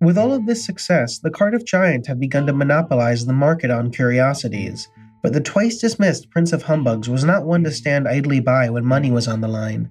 With 0.00 0.16
all 0.16 0.32
of 0.32 0.46
this 0.46 0.64
success, 0.64 1.18
the 1.18 1.30
Cardiff 1.30 1.64
Giant 1.64 2.06
had 2.06 2.20
begun 2.20 2.46
to 2.46 2.52
monopolize 2.52 3.26
the 3.26 3.32
market 3.32 3.70
on 3.70 3.90
curiosities, 3.90 4.88
but 5.22 5.32
the 5.34 5.40
twice 5.40 5.78
dismissed 5.78 6.30
Prince 6.30 6.52
of 6.52 6.62
Humbugs 6.62 7.08
was 7.08 7.24
not 7.24 7.44
one 7.44 7.64
to 7.64 7.70
stand 7.70 8.08
idly 8.08 8.40
by 8.40 8.70
when 8.70 8.84
money 8.84 9.10
was 9.10 9.28
on 9.28 9.40
the 9.40 9.48
line. 9.48 9.90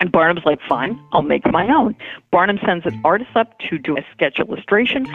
And 0.00 0.12
Barnum's 0.12 0.46
like, 0.46 0.60
fine, 0.68 0.98
I'll 1.12 1.22
make 1.22 1.44
my 1.50 1.66
own. 1.66 1.96
Barnum 2.30 2.58
sends 2.64 2.86
an 2.86 3.00
artist 3.04 3.30
up 3.34 3.58
to 3.68 3.78
do 3.78 3.98
a 3.98 4.02
sketch 4.12 4.38
illustration. 4.38 5.06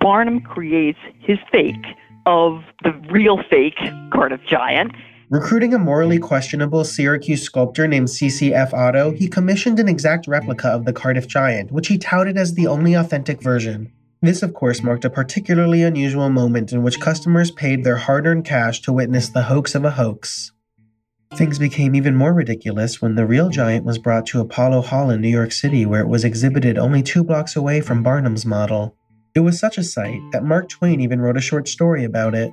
Barnum 0.00 0.40
creates 0.40 0.98
his 1.20 1.38
fake 1.50 1.86
of 2.26 2.62
the 2.82 2.92
real 3.10 3.42
fake 3.50 3.78
Cardiff 4.12 4.40
Giant. 4.48 4.92
Recruiting 5.30 5.72
a 5.72 5.78
morally 5.78 6.18
questionable 6.18 6.84
Syracuse 6.84 7.42
sculptor 7.42 7.88
named 7.88 8.08
CCF 8.08 8.74
Otto, 8.74 9.12
he 9.12 9.28
commissioned 9.28 9.78
an 9.78 9.88
exact 9.88 10.26
replica 10.26 10.68
of 10.68 10.84
the 10.84 10.92
Cardiff 10.92 11.26
Giant, 11.26 11.72
which 11.72 11.88
he 11.88 11.96
touted 11.96 12.36
as 12.36 12.54
the 12.54 12.66
only 12.66 12.94
authentic 12.94 13.42
version. 13.42 13.90
This, 14.20 14.42
of 14.42 14.54
course, 14.54 14.82
marked 14.82 15.04
a 15.04 15.10
particularly 15.10 15.82
unusual 15.82 16.28
moment 16.30 16.72
in 16.72 16.82
which 16.82 17.00
customers 17.00 17.50
paid 17.50 17.82
their 17.82 17.96
hard 17.96 18.26
earned 18.26 18.44
cash 18.44 18.80
to 18.82 18.92
witness 18.92 19.28
the 19.28 19.44
hoax 19.44 19.74
of 19.74 19.84
a 19.84 19.92
hoax. 19.92 20.52
Things 21.34 21.58
became 21.58 21.94
even 21.94 22.14
more 22.14 22.34
ridiculous 22.34 23.00
when 23.00 23.14
the 23.14 23.24
real 23.24 23.48
giant 23.48 23.86
was 23.86 23.98
brought 23.98 24.26
to 24.26 24.40
Apollo 24.40 24.82
Hall 24.82 25.08
in 25.08 25.22
New 25.22 25.28
York 25.28 25.50
City, 25.50 25.86
where 25.86 26.02
it 26.02 26.08
was 26.08 26.24
exhibited 26.24 26.76
only 26.76 27.02
two 27.02 27.24
blocks 27.24 27.56
away 27.56 27.80
from 27.80 28.02
Barnum's 28.02 28.44
model. 28.44 28.94
It 29.34 29.40
was 29.40 29.58
such 29.58 29.78
a 29.78 29.82
sight 29.82 30.20
that 30.32 30.44
Mark 30.44 30.68
Twain 30.68 31.00
even 31.00 31.20
wrote 31.20 31.38
a 31.38 31.40
short 31.40 31.66
story 31.66 32.04
about 32.04 32.34
it. 32.34 32.52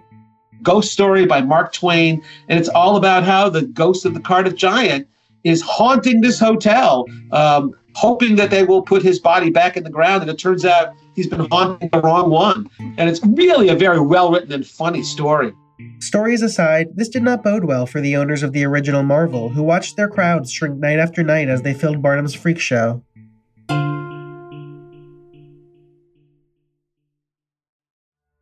Ghost 0.62 0.92
Story 0.92 1.26
by 1.26 1.42
Mark 1.42 1.74
Twain, 1.74 2.24
and 2.48 2.60
it's 2.60 2.70
all 2.70 2.96
about 2.96 3.24
how 3.24 3.50
the 3.50 3.64
ghost 3.64 4.06
of 4.06 4.14
the 4.14 4.20
Cardiff 4.20 4.56
Giant 4.56 5.08
is 5.44 5.62
haunting 5.62 6.22
this 6.22 6.40
hotel, 6.40 7.06
um, 7.32 7.74
hoping 7.96 8.36
that 8.38 8.50
they 8.50 8.64
will 8.64 8.82
put 8.82 9.02
his 9.02 9.20
body 9.20 9.50
back 9.50 9.76
in 9.76 9.84
the 9.84 9.90
ground. 9.90 10.22
And 10.22 10.32
it 10.32 10.38
turns 10.38 10.66
out 10.66 10.94
he's 11.16 11.28
been 11.28 11.48
haunting 11.50 11.90
the 11.90 12.02
wrong 12.02 12.30
one. 12.30 12.70
And 12.80 13.10
it's 13.10 13.22
really 13.26 13.70
a 13.70 13.76
very 13.76 14.00
well 14.00 14.32
written 14.32 14.52
and 14.52 14.66
funny 14.66 15.04
story. 15.04 15.54
Stories 16.00 16.42
aside, 16.42 16.96
this 16.96 17.08
did 17.08 17.24
not 17.24 17.44
bode 17.44 17.64
well 17.64 17.86
for 17.86 18.02
the 18.02 18.16
owners 18.16 18.44
of 18.44 18.52
the 18.52 18.66
original 18.66 19.04
Marvel, 19.04 19.48
who 19.48 19.64
watched 19.64 19.96
their 19.96 20.10
crowds 20.10 20.52
shrink 20.52 20.78
night 20.78 21.00
after 21.00 21.24
night 21.24 21.48
as 21.48 21.62
they 21.62 21.74
filled 21.74 22.02
Barnum's 22.02 22.34
freak 22.34 22.60
show. 22.60 23.02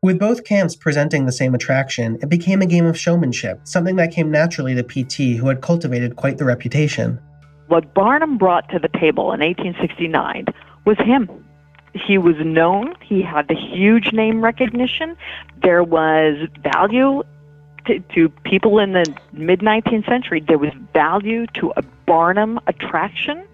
With 0.08 0.20
both 0.20 0.46
camps 0.46 0.74
presenting 0.74 1.26
the 1.26 1.34
same 1.34 1.54
attraction, 1.54 2.18
it 2.22 2.30
became 2.30 2.62
a 2.62 2.66
game 2.66 2.86
of 2.86 2.98
showmanship, 2.98 3.60
something 3.66 3.98
that 3.98 4.14
came 4.14 4.32
naturally 4.32 4.74
to 4.74 4.82
PT, 4.82 5.38
who 5.38 5.50
had 5.50 5.60
cultivated 5.60 6.16
quite 6.16 6.38
the 6.38 6.46
reputation. 6.46 7.20
What 7.68 7.94
Barnum 7.94 8.38
brought 8.38 8.70
to 8.70 8.80
the 8.80 8.88
table 8.88 9.34
in 9.34 9.42
1869 9.42 10.46
was 10.86 10.96
him. 11.00 11.30
He 11.94 12.18
was 12.18 12.36
known, 12.40 12.96
he 13.04 13.22
had 13.22 13.50
the 13.50 13.56
huge 13.56 14.14
name 14.14 14.42
recognition, 14.42 15.18
there 15.62 15.84
was 15.84 16.38
value 16.64 17.24
to, 17.88 18.30
people 18.46 18.80
in 18.80 18.94
the 18.94 19.14
mid 19.34 19.60
19th 19.60 20.08
century, 20.08 20.42
there 20.48 20.58
was 20.58 20.72
value 20.94 21.48
to 21.56 21.74
a 21.76 21.82
Barnum 22.06 22.62
attraction 22.68 23.46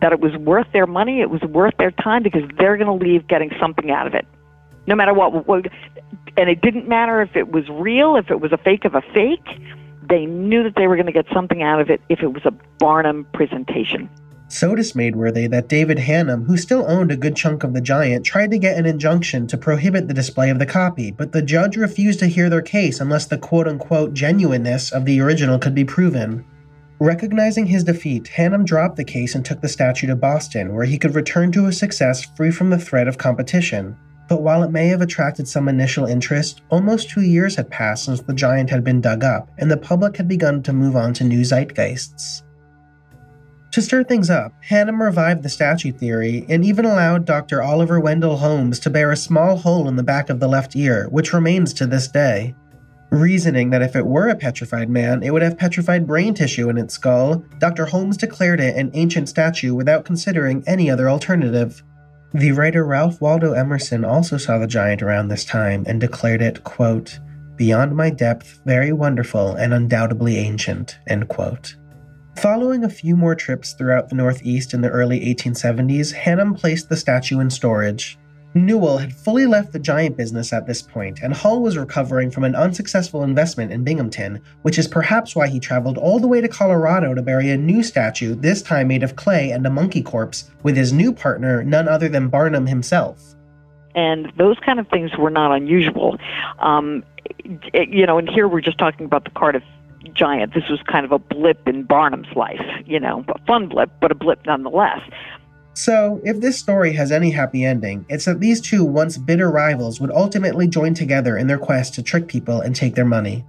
that 0.00 0.10
it 0.10 0.20
was 0.20 0.34
worth 0.38 0.72
their 0.72 0.86
money, 0.86 1.20
it 1.20 1.28
was 1.28 1.42
worth 1.42 1.76
their 1.76 1.90
time 1.90 2.22
because 2.22 2.44
they're 2.58 2.78
going 2.78 2.98
to 2.98 3.04
leave 3.04 3.28
getting 3.28 3.50
something 3.60 3.90
out 3.90 4.06
of 4.06 4.14
it 4.14 4.26
no 4.86 4.94
matter 4.94 5.14
what. 5.14 5.32
And 6.36 6.50
it 6.50 6.60
didn't 6.60 6.88
matter 6.88 7.22
if 7.22 7.34
it 7.34 7.52
was 7.52 7.68
real, 7.70 8.16
if 8.16 8.30
it 8.30 8.40
was 8.40 8.52
a 8.52 8.58
fake 8.58 8.84
of 8.84 8.94
a 8.94 9.02
fake. 9.14 9.46
They 10.08 10.26
knew 10.26 10.62
that 10.62 10.74
they 10.76 10.86
were 10.86 10.96
going 10.96 11.06
to 11.06 11.12
get 11.12 11.26
something 11.32 11.62
out 11.62 11.80
of 11.80 11.90
it 11.90 12.00
if 12.08 12.20
it 12.20 12.32
was 12.32 12.44
a 12.44 12.52
Barnum 12.78 13.26
presentation. 13.32 14.08
So 14.48 14.76
dismayed 14.76 15.16
were 15.16 15.32
they 15.32 15.48
that 15.48 15.68
David 15.68 15.98
Hannum, 15.98 16.46
who 16.46 16.56
still 16.56 16.84
owned 16.86 17.10
a 17.10 17.16
good 17.16 17.34
chunk 17.34 17.64
of 17.64 17.74
the 17.74 17.80
giant, 17.80 18.24
tried 18.24 18.52
to 18.52 18.58
get 18.58 18.78
an 18.78 18.86
injunction 18.86 19.48
to 19.48 19.58
prohibit 19.58 20.06
the 20.06 20.14
display 20.14 20.50
of 20.50 20.60
the 20.60 20.66
copy, 20.66 21.10
but 21.10 21.32
the 21.32 21.42
judge 21.42 21.76
refused 21.76 22.20
to 22.20 22.28
hear 22.28 22.48
their 22.48 22.62
case 22.62 23.00
unless 23.00 23.26
the 23.26 23.38
quote 23.38 23.66
unquote 23.66 24.14
genuineness 24.14 24.92
of 24.92 25.04
the 25.04 25.20
original 25.20 25.58
could 25.58 25.74
be 25.74 25.84
proven. 25.84 26.44
Recognizing 27.00 27.66
his 27.66 27.82
defeat, 27.82 28.30
Hannum 28.36 28.64
dropped 28.64 28.96
the 28.96 29.04
case 29.04 29.34
and 29.34 29.44
took 29.44 29.60
the 29.60 29.68
statue 29.68 30.06
to 30.06 30.14
Boston, 30.14 30.74
where 30.74 30.86
he 30.86 30.96
could 30.96 31.16
return 31.16 31.50
to 31.52 31.66
a 31.66 31.72
success 31.72 32.24
free 32.36 32.52
from 32.52 32.70
the 32.70 32.78
threat 32.78 33.08
of 33.08 33.18
competition. 33.18 33.96
But 34.28 34.42
while 34.42 34.62
it 34.62 34.72
may 34.72 34.88
have 34.88 35.00
attracted 35.00 35.46
some 35.46 35.68
initial 35.68 36.06
interest, 36.06 36.62
almost 36.70 37.10
two 37.10 37.22
years 37.22 37.56
had 37.56 37.70
passed 37.70 38.06
since 38.06 38.20
the 38.20 38.34
giant 38.34 38.70
had 38.70 38.82
been 38.82 39.00
dug 39.00 39.22
up, 39.22 39.50
and 39.58 39.70
the 39.70 39.76
public 39.76 40.16
had 40.16 40.26
begun 40.26 40.62
to 40.64 40.72
move 40.72 40.96
on 40.96 41.14
to 41.14 41.24
new 41.24 41.42
zeitgeists. 41.42 42.42
To 43.72 43.82
stir 43.82 44.04
things 44.04 44.30
up, 44.30 44.54
Hannum 44.66 45.02
revived 45.02 45.42
the 45.42 45.50
statue 45.50 45.92
theory 45.92 46.46
and 46.48 46.64
even 46.64 46.86
allowed 46.86 47.26
Dr. 47.26 47.62
Oliver 47.62 48.00
Wendell 48.00 48.38
Holmes 48.38 48.80
to 48.80 48.90
bear 48.90 49.10
a 49.10 49.16
small 49.16 49.56
hole 49.56 49.86
in 49.86 49.96
the 49.96 50.02
back 50.02 50.30
of 50.30 50.40
the 50.40 50.48
left 50.48 50.74
ear, 50.74 51.08
which 51.10 51.34
remains 51.34 51.74
to 51.74 51.86
this 51.86 52.08
day. 52.08 52.54
Reasoning 53.10 53.70
that 53.70 53.82
if 53.82 53.94
it 53.94 54.06
were 54.06 54.28
a 54.28 54.34
petrified 54.34 54.88
man, 54.88 55.22
it 55.22 55.30
would 55.30 55.42
have 55.42 55.58
petrified 55.58 56.06
brain 56.06 56.32
tissue 56.32 56.70
in 56.70 56.78
its 56.78 56.94
skull, 56.94 57.44
Dr. 57.58 57.84
Holmes 57.84 58.16
declared 58.16 58.60
it 58.60 58.76
an 58.76 58.90
ancient 58.94 59.28
statue 59.28 59.74
without 59.74 60.04
considering 60.04 60.64
any 60.66 60.90
other 60.90 61.08
alternative. 61.08 61.82
The 62.36 62.52
writer 62.52 62.84
Ralph 62.84 63.18
Waldo 63.22 63.54
Emerson 63.54 64.04
also 64.04 64.36
saw 64.36 64.58
the 64.58 64.66
giant 64.66 65.02
around 65.02 65.28
this 65.28 65.42
time 65.42 65.84
and 65.86 65.98
declared 65.98 66.42
it, 66.42 66.64
quote, 66.64 67.18
beyond 67.56 67.96
my 67.96 68.10
depth, 68.10 68.60
very 68.66 68.92
wonderful, 68.92 69.54
and 69.54 69.72
undoubtedly 69.72 70.36
ancient, 70.36 70.98
end 71.06 71.30
quote. 71.30 71.76
Following 72.36 72.84
a 72.84 72.90
few 72.90 73.16
more 73.16 73.34
trips 73.34 73.72
throughout 73.72 74.10
the 74.10 74.16
Northeast 74.16 74.74
in 74.74 74.82
the 74.82 74.90
early 74.90 75.20
1870s, 75.34 76.12
Hannum 76.12 76.54
placed 76.54 76.90
the 76.90 76.96
statue 76.98 77.40
in 77.40 77.48
storage. 77.48 78.18
Newell 78.56 78.98
had 78.98 79.12
fully 79.12 79.46
left 79.46 79.72
the 79.72 79.78
giant 79.78 80.16
business 80.16 80.52
at 80.52 80.66
this 80.66 80.80
point, 80.80 81.20
and 81.22 81.34
Hull 81.34 81.60
was 81.60 81.76
recovering 81.76 82.30
from 82.30 82.44
an 82.44 82.54
unsuccessful 82.54 83.22
investment 83.22 83.72
in 83.72 83.84
Binghamton, 83.84 84.40
which 84.62 84.78
is 84.78 84.88
perhaps 84.88 85.36
why 85.36 85.48
he 85.48 85.60
traveled 85.60 85.98
all 85.98 86.18
the 86.18 86.26
way 86.26 86.40
to 86.40 86.48
Colorado 86.48 87.14
to 87.14 87.22
bury 87.22 87.50
a 87.50 87.56
new 87.56 87.82
statue, 87.82 88.34
this 88.34 88.62
time 88.62 88.88
made 88.88 89.02
of 89.02 89.16
clay 89.16 89.50
and 89.50 89.66
a 89.66 89.70
monkey 89.70 90.02
corpse, 90.02 90.50
with 90.62 90.76
his 90.76 90.92
new 90.92 91.12
partner, 91.12 91.62
none 91.62 91.88
other 91.88 92.08
than 92.08 92.28
Barnum 92.28 92.66
himself. 92.66 93.34
And 93.94 94.32
those 94.36 94.58
kind 94.58 94.80
of 94.80 94.88
things 94.88 95.16
were 95.16 95.30
not 95.30 95.54
unusual. 95.54 96.18
Um, 96.58 97.04
it, 97.72 97.88
you 97.88 98.06
know, 98.06 98.18
and 98.18 98.28
here 98.28 98.48
we're 98.48 98.60
just 98.60 98.78
talking 98.78 99.06
about 99.06 99.24
the 99.24 99.30
Cardiff 99.30 99.64
giant. 100.14 100.54
This 100.54 100.68
was 100.68 100.80
kind 100.82 101.04
of 101.04 101.12
a 101.12 101.18
blip 101.18 101.66
in 101.66 101.82
Barnum's 101.82 102.34
life, 102.36 102.60
you 102.84 103.00
know, 103.00 103.24
a 103.28 103.38
fun 103.46 103.68
blip, 103.68 103.90
but 104.00 104.10
a 104.10 104.14
blip 104.14 104.44
nonetheless. 104.46 105.00
So, 105.76 106.22
if 106.24 106.40
this 106.40 106.58
story 106.58 106.94
has 106.94 107.12
any 107.12 107.30
happy 107.30 107.62
ending, 107.62 108.06
it's 108.08 108.24
that 108.24 108.40
these 108.40 108.62
two 108.62 108.82
once 108.82 109.18
bitter 109.18 109.50
rivals 109.50 110.00
would 110.00 110.10
ultimately 110.10 110.66
join 110.66 110.94
together 110.94 111.36
in 111.36 111.48
their 111.48 111.58
quest 111.58 111.92
to 111.94 112.02
trick 112.02 112.28
people 112.28 112.62
and 112.62 112.74
take 112.74 112.94
their 112.94 113.04
money. 113.04 113.44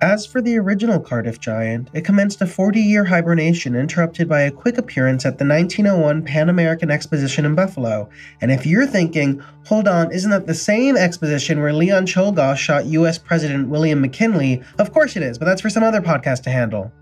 As 0.00 0.24
for 0.24 0.40
the 0.40 0.56
original 0.58 1.00
Cardiff 1.00 1.40
giant, 1.40 1.90
it 1.92 2.04
commenced 2.04 2.40
a 2.40 2.46
40 2.46 2.78
year 2.80 3.04
hibernation 3.04 3.74
interrupted 3.74 4.28
by 4.28 4.42
a 4.42 4.52
quick 4.52 4.78
appearance 4.78 5.26
at 5.26 5.38
the 5.38 5.44
1901 5.44 6.22
Pan 6.22 6.48
American 6.48 6.88
Exposition 6.88 7.44
in 7.44 7.56
Buffalo. 7.56 8.08
And 8.40 8.52
if 8.52 8.64
you're 8.64 8.86
thinking, 8.86 9.42
hold 9.66 9.88
on, 9.88 10.12
isn't 10.12 10.30
that 10.30 10.46
the 10.46 10.54
same 10.54 10.96
exposition 10.96 11.60
where 11.60 11.72
Leon 11.72 12.06
Czolgosz 12.06 12.58
shot 12.58 12.86
US 12.86 13.18
President 13.18 13.68
William 13.68 14.00
McKinley? 14.00 14.62
Of 14.78 14.92
course 14.92 15.16
it 15.16 15.24
is, 15.24 15.36
but 15.36 15.46
that's 15.46 15.62
for 15.62 15.68
some 15.68 15.82
other 15.82 16.00
podcast 16.00 16.44
to 16.44 16.50
handle. 16.50 16.92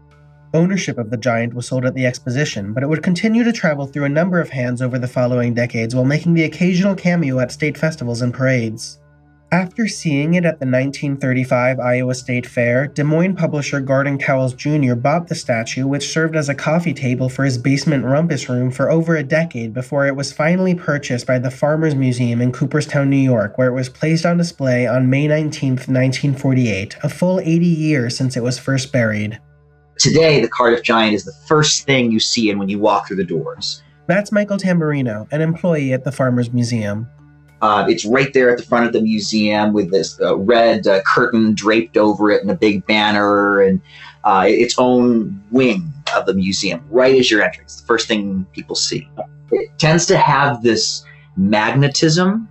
Ownership 0.55 0.97
of 0.97 1.11
the 1.11 1.17
giant 1.17 1.53
was 1.53 1.67
sold 1.67 1.85
at 1.85 1.95
the 1.95 2.07
exposition, 2.07 2.73
but 2.73 2.83
it 2.83 2.89
would 2.89 3.03
continue 3.03 3.45
to 3.45 3.53
travel 3.53 3.87
through 3.87 4.05
a 4.05 4.09
number 4.09 4.41
of 4.41 4.49
hands 4.49 4.81
over 4.81 4.99
the 4.99 5.07
following 5.07 5.53
decades 5.53 5.95
while 5.95 6.07
making 6.07 6.35
the 6.35 6.45
occasional 6.45 6.95
cameo 6.95 7.39
at 7.39 7.53
state 7.53 7.77
festivals 7.77 8.23
and 8.23 8.33
parades. 8.33 8.99
After 9.51 9.89
seeing 9.89 10.35
it 10.35 10.45
at 10.45 10.61
the 10.61 10.67
1935 10.67 11.81
Iowa 11.81 12.15
State 12.15 12.47
Fair, 12.47 12.87
Des 12.87 13.03
Moines 13.03 13.35
publisher 13.35 13.81
Gordon 13.81 14.19
Cowles 14.19 14.53
Jr. 14.53 14.95
bought 14.95 15.29
the 15.29 15.35
statue, 15.35 15.87
which 15.87 16.13
served 16.13 16.37
as 16.37 16.51
a 16.51 16.55
coffee 16.55 16.93
table 16.93 17.31
for 17.31 17.45
his 17.47 17.57
basement 17.57 18.05
rumpus 18.05 18.51
room 18.51 18.71
for 18.71 18.91
over 18.91 19.17
a 19.17 19.23
decade 19.23 19.73
before 19.73 20.07
it 20.07 20.17
was 20.17 20.35
finally 20.35 20.75
purchased 20.75 21.27
by 21.27 21.39
the 21.39 21.51
Farmers 21.51 21.95
Museum 21.95 22.43
in 22.43 22.53
Cooperstown, 22.53 23.09
New 23.09 23.17
York, 23.17 23.57
where 23.57 23.69
it 23.69 23.75
was 23.75 23.89
placed 23.89 24.27
on 24.27 24.37
display 24.37 24.87
on 24.87 25.09
May 25.09 25.27
19, 25.27 25.71
1948, 25.71 26.97
a 27.03 27.09
full 27.09 27.41
80 27.41 27.67
years 27.67 28.17
since 28.19 28.37
it 28.37 28.43
was 28.43 28.59
first 28.59 28.93
buried. 28.93 29.41
Today, 29.99 30.41
the 30.41 30.49
Cardiff 30.49 30.83
Giant 30.83 31.15
is 31.15 31.25
the 31.25 31.33
first 31.33 31.85
thing 31.85 32.13
you 32.13 32.21
see 32.21 32.51
in 32.51 32.59
when 32.59 32.69
you 32.69 32.79
walk 32.79 33.09
through 33.09 33.17
the 33.17 33.25
doors. 33.25 33.83
That's 34.07 34.31
Michael 34.31 34.57
Tamburino, 34.57 35.31
an 35.33 35.41
employee 35.41 35.93
at 35.93 36.05
the 36.05 36.13
Farmers 36.13 36.53
Museum. 36.53 37.09
Uh, 37.61 37.85
it's 37.89 38.05
right 38.05 38.33
there 38.33 38.51
at 38.51 38.59
the 38.59 38.65
front 38.65 38.87
of 38.87 38.93
the 38.93 39.01
museum 39.01 39.73
with 39.73 39.91
this 39.91 40.21
uh, 40.21 40.37
red 40.37 40.87
uh, 40.87 41.03
curtain 41.03 41.53
draped 41.53 41.97
over 41.97 42.31
it 42.31 42.41
and 42.41 42.51
a 42.51 42.55
big 42.55 42.87
banner 42.87 43.61
and 43.61 43.81
uh, 44.23 44.45
its 44.47 44.79
own 44.79 45.43
wing 45.51 45.93
of 46.17 46.27
the 46.27 46.35
museum 46.35 46.85
right 46.91 47.17
as 47.17 47.29
you're 47.31 47.43
entering. 47.43 47.65
It's 47.65 47.81
the 47.81 47.87
first 47.87 48.07
thing 48.07 48.47
people 48.53 48.77
see. 48.77 49.09
It 49.51 49.77
tends 49.79 50.07
to 50.07 50.17
have 50.17 50.63
this 50.63 51.05
magnetism 51.37 52.49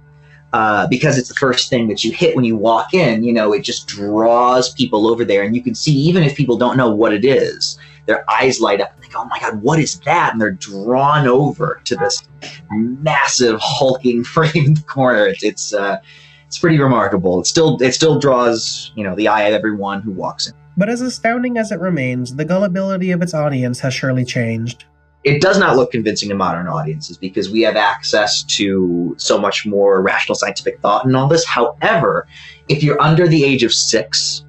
uh, 0.54 0.88
because 0.88 1.18
it's 1.18 1.30
the 1.30 1.36
first 1.36 1.70
thing 1.70 1.88
that 1.88 2.04
you 2.04 2.12
hit 2.12 2.36
when 2.36 2.46
you 2.46 2.56
walk 2.56 2.94
in. 2.94 3.24
You 3.24 3.34
know, 3.34 3.54
it 3.54 3.62
just 3.64 3.88
draws 3.88 4.72
people 4.74 5.08
over 5.08 5.26
there, 5.26 5.44
and 5.44 5.56
you 5.56 5.62
can 5.62 5.76
see 5.76 5.92
even 5.92 6.24
if 6.24 6.36
people 6.36 6.58
don't 6.58 6.78
know 6.78 6.90
what 6.94 7.14
it 7.14 7.26
is, 7.26 7.78
their 8.06 8.30
eyes 8.30 8.62
light 8.62 8.82
up 8.82 8.94
and 8.94 9.02
think, 9.02 9.14
"Oh 9.16 9.26
my 9.26 9.40
God, 9.40 9.62
what 9.62 9.80
is 9.80 10.00
that?" 10.02 10.32
And 10.32 10.42
they're 10.42 10.52
drawn 10.52 11.28
over 11.28 11.82
to 11.86 11.96
this 11.96 12.24
massive 12.72 13.60
hulking 13.62 14.24
frame 14.34 14.52
in 14.56 14.74
the 14.76 14.84
corner. 14.84 15.28
It's 15.28 15.44
it's 15.44 15.74
uh, 15.74 16.00
it's 16.48 16.58
pretty 16.58 16.80
remarkable. 16.80 17.42
It 17.42 17.48
still 17.48 17.82
it 17.82 17.94
still 17.94 18.20
draws 18.20 18.92
you 18.96 19.04
know 19.04 19.16
the 19.16 19.28
eye 19.28 19.44
of 19.44 19.54
everyone 19.54 20.02
who 20.02 20.12
walks 20.12 20.48
in. 20.48 20.54
But 20.78 20.90
as 20.90 21.02
astounding 21.02 21.58
as 21.58 21.72
it 21.72 21.80
remains, 21.80 22.36
the 22.36 22.46
gullibility 22.46 23.12
of 23.12 23.22
its 23.22 23.34
audience 23.34 23.80
has 23.80 23.94
surely 23.96 24.24
changed. 24.24 24.86
It 25.24 25.42
does 25.42 25.58
not 25.60 25.76
look 25.76 25.92
convincing 25.92 26.30
to 26.30 26.36
modern 26.36 26.68
audiences 26.68 27.18
because 27.18 27.50
we 27.50 27.62
have 27.62 27.76
access 27.76 28.44
to 28.44 29.16
so 29.18 29.38
much 29.38 29.66
more 29.66 30.02
rational 30.02 30.36
scientific 30.36 30.80
thought 30.80 31.06
and 31.06 31.16
all 31.18 31.28
this. 31.28 31.46
However, 31.46 32.28
if 32.70 32.84
you're 32.84 33.02
under 33.02 33.28
the 33.28 33.44
age 33.44 33.64
of 33.64 33.74
six, 33.74 34.46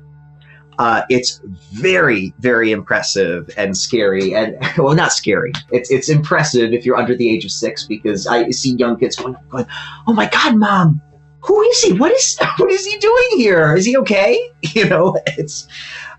uh, 0.78 1.02
it's 1.10 1.40
very, 1.72 2.32
very 2.38 2.70
impressive 2.70 3.50
and 3.56 3.76
scary, 3.76 4.34
and 4.34 4.56
well, 4.78 4.94
not 4.94 5.12
scary. 5.12 5.52
It's 5.70 5.90
it's 5.90 6.08
impressive 6.08 6.72
if 6.72 6.86
you're 6.86 6.96
under 6.96 7.16
the 7.16 7.28
age 7.28 7.44
of 7.44 7.50
six 7.50 7.84
because 7.84 8.26
I 8.26 8.50
see 8.50 8.74
young 8.76 8.96
kids 8.96 9.16
going, 9.16 9.36
going 9.50 9.66
"Oh 10.06 10.12
my 10.12 10.28
God, 10.28 10.56
mom, 10.56 11.02
who 11.40 11.60
is 11.62 11.82
he? 11.82 11.92
What 11.94 12.12
is 12.12 12.38
what 12.58 12.70
is 12.70 12.86
he 12.86 12.96
doing 12.98 13.28
here? 13.32 13.74
Is 13.74 13.84
he 13.84 13.96
okay?" 13.98 14.40
You 14.74 14.88
know, 14.88 15.18
it's 15.26 15.66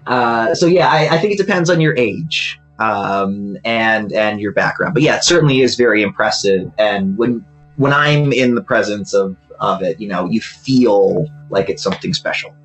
uh, 0.08 0.54
so 0.56 0.66
yeah. 0.66 0.90
I, 0.90 1.16
I 1.16 1.18
think 1.20 1.34
it 1.34 1.38
depends 1.38 1.70
on 1.70 1.80
your 1.80 1.96
age 1.96 2.60
um, 2.80 3.58
and 3.65 4.12
and 4.13 4.39
your 4.39 4.52
background, 4.52 4.94
but 4.94 5.04
yeah, 5.04 5.18
it 5.18 5.24
certainly 5.24 5.62
is 5.62 5.76
very 5.76 6.02
impressive. 6.02 6.72
And 6.78 7.18
when 7.18 7.46
when 7.76 7.94
I'm 7.94 8.32
in 8.34 8.56
the 8.56 8.62
presence 8.62 9.13
of 9.13 9.36
of 9.60 9.82
it, 9.82 10.00
you 10.00 10.08
know, 10.08 10.26
you 10.26 10.42
feel 10.42 11.26
like 11.50 11.70
it's 11.70 11.84
something 11.84 12.13
special. 12.13 12.56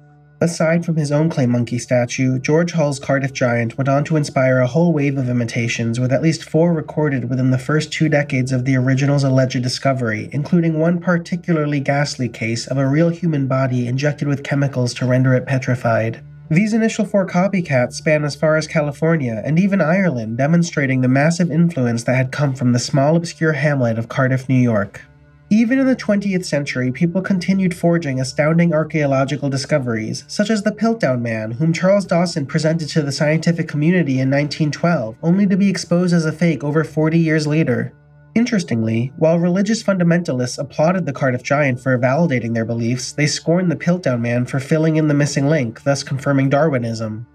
Aside 0.41 0.85
from 0.85 0.97
his 0.97 1.11
own 1.11 1.31
clay 1.31 1.47
monkey 1.47 1.79
statue, 1.79 2.39
George 2.39 2.73
Hull's 2.73 2.99
Cardiff 2.99 3.33
Giant 3.33 3.79
went 3.79 3.89
on 3.89 4.05
to 4.05 4.17
inspire 4.17 4.59
a 4.59 4.67
whole 4.67 4.93
wave 4.93 5.17
of 5.17 5.31
imitations, 5.31 5.99
with 5.99 6.13
at 6.13 6.23
least 6.23 6.45
four 6.45 6.75
recorded 6.75 7.31
within 7.31 7.51
the 7.51 7.59
first 7.59 7.93
two 7.93 8.09
decades 8.09 8.53
of 8.53 8.65
the 8.65 8.77
original's 8.77 9.25
alleged 9.25 9.63
discovery, 9.63 10.29
including 10.33 10.79
one 10.79 11.01
particularly 11.01 11.81
ghastly 11.81 12.29
case 12.29 12.67
of 12.67 12.77
a 12.77 12.87
real 12.87 13.09
human 13.09 13.47
body 13.47 13.87
injected 13.87 14.29
with 14.29 14.45
chemicals 14.45 14.93
to 14.95 15.07
render 15.07 15.35
it 15.35 15.47
petrified. 15.47 16.21
These 16.51 16.75
initial 16.75 17.07
four 17.07 17.27
copycats 17.27 17.95
span 17.95 18.23
as 18.23 18.37
far 18.37 18.57
as 18.57 18.67
California 18.67 19.41
and 19.45 19.59
even 19.59 19.81
Ireland, 19.81 20.37
demonstrating 20.37 21.01
the 21.01 21.09
massive 21.09 21.51
influence 21.51 22.05
that 22.05 22.17
had 22.17 22.33
come 22.33 22.55
from 22.55 22.73
the 22.73 22.79
small, 22.79 23.17
obscure 23.17 23.55
hamlet 23.55 23.99
of 23.99 24.11
Cardiff, 24.11 24.47
New 24.47 24.61
York. 24.61 25.01
Even 25.49 25.79
in 25.79 25.87
the 25.87 25.97
20th 25.97 26.45
century, 26.45 26.93
people 26.93 27.23
continued 27.23 27.75
forging 27.75 28.21
astounding 28.21 28.75
archaeological 28.75 29.49
discoveries, 29.49 30.25
such 30.27 30.51
as 30.51 30.63
the 30.63 30.73
Piltdown 30.73 31.23
Man, 31.23 31.53
whom 31.53 31.73
Charles 31.73 32.05
Dawson 32.05 32.45
presented 32.45 32.89
to 32.91 33.03
the 33.03 33.13
scientific 33.13 33.67
community 33.67 34.21
in 34.21 34.31
1912, 34.31 35.17
only 35.23 35.47
to 35.47 35.57
be 35.57 35.71
exposed 35.71 36.13
as 36.13 36.27
a 36.27 36.33
fake 36.33 36.63
over 36.63 36.85
40 36.85 37.19
years 37.19 37.47
later. 37.47 37.93
Interestingly, 38.35 39.13
while 39.17 39.39
religious 39.39 39.83
fundamentalists 39.83 40.59
applauded 40.59 41.07
the 41.07 41.13
Cardiff 41.13 41.45
Giant 41.45 41.79
for 41.79 41.97
validating 41.97 42.53
their 42.53 42.65
beliefs, 42.65 43.13
they 43.13 43.29
scorned 43.29 43.71
the 43.71 43.77
Piltdown 43.77 44.21
Man 44.21 44.45
for 44.45 44.59
filling 44.59 44.97
in 44.97 45.07
the 45.07 45.15
missing 45.15 45.49
link, 45.49 45.85
thus 45.85 46.03
confirming 46.03 46.51
Darwinism. 46.51 47.27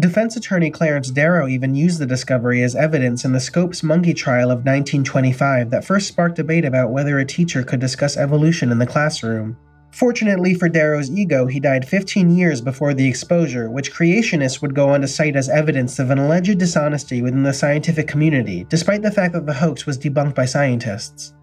Defense 0.00 0.36
attorney 0.36 0.70
Clarence 0.70 1.10
Darrow 1.10 1.48
even 1.48 1.74
used 1.74 2.00
the 2.00 2.06
discovery 2.06 2.62
as 2.62 2.74
evidence 2.74 3.24
in 3.24 3.32
the 3.32 3.40
Scopes 3.40 3.82
monkey 3.82 4.14
trial 4.14 4.50
of 4.50 4.58
1925 4.58 5.70
that 5.70 5.84
first 5.84 6.08
sparked 6.08 6.36
debate 6.36 6.64
about 6.64 6.90
whether 6.90 7.18
a 7.18 7.24
teacher 7.24 7.62
could 7.62 7.80
discuss 7.80 8.16
evolution 8.16 8.70
in 8.70 8.78
the 8.78 8.86
classroom. 8.86 9.56
Fortunately 9.90 10.54
for 10.54 10.68
Darrow's 10.68 11.10
ego, 11.10 11.46
he 11.46 11.58
died 11.58 11.88
15 11.88 12.36
years 12.36 12.60
before 12.60 12.94
the 12.94 13.08
exposure, 13.08 13.70
which 13.70 13.92
creationists 13.92 14.60
would 14.60 14.74
go 14.74 14.90
on 14.90 15.00
to 15.00 15.08
cite 15.08 15.34
as 15.34 15.48
evidence 15.48 15.98
of 15.98 16.10
an 16.10 16.18
alleged 16.18 16.58
dishonesty 16.58 17.22
within 17.22 17.42
the 17.42 17.52
scientific 17.52 18.06
community, 18.06 18.66
despite 18.68 19.02
the 19.02 19.10
fact 19.10 19.32
that 19.32 19.46
the 19.46 19.54
hoax 19.54 19.86
was 19.86 19.98
debunked 19.98 20.34
by 20.34 20.44
scientists. 20.44 21.34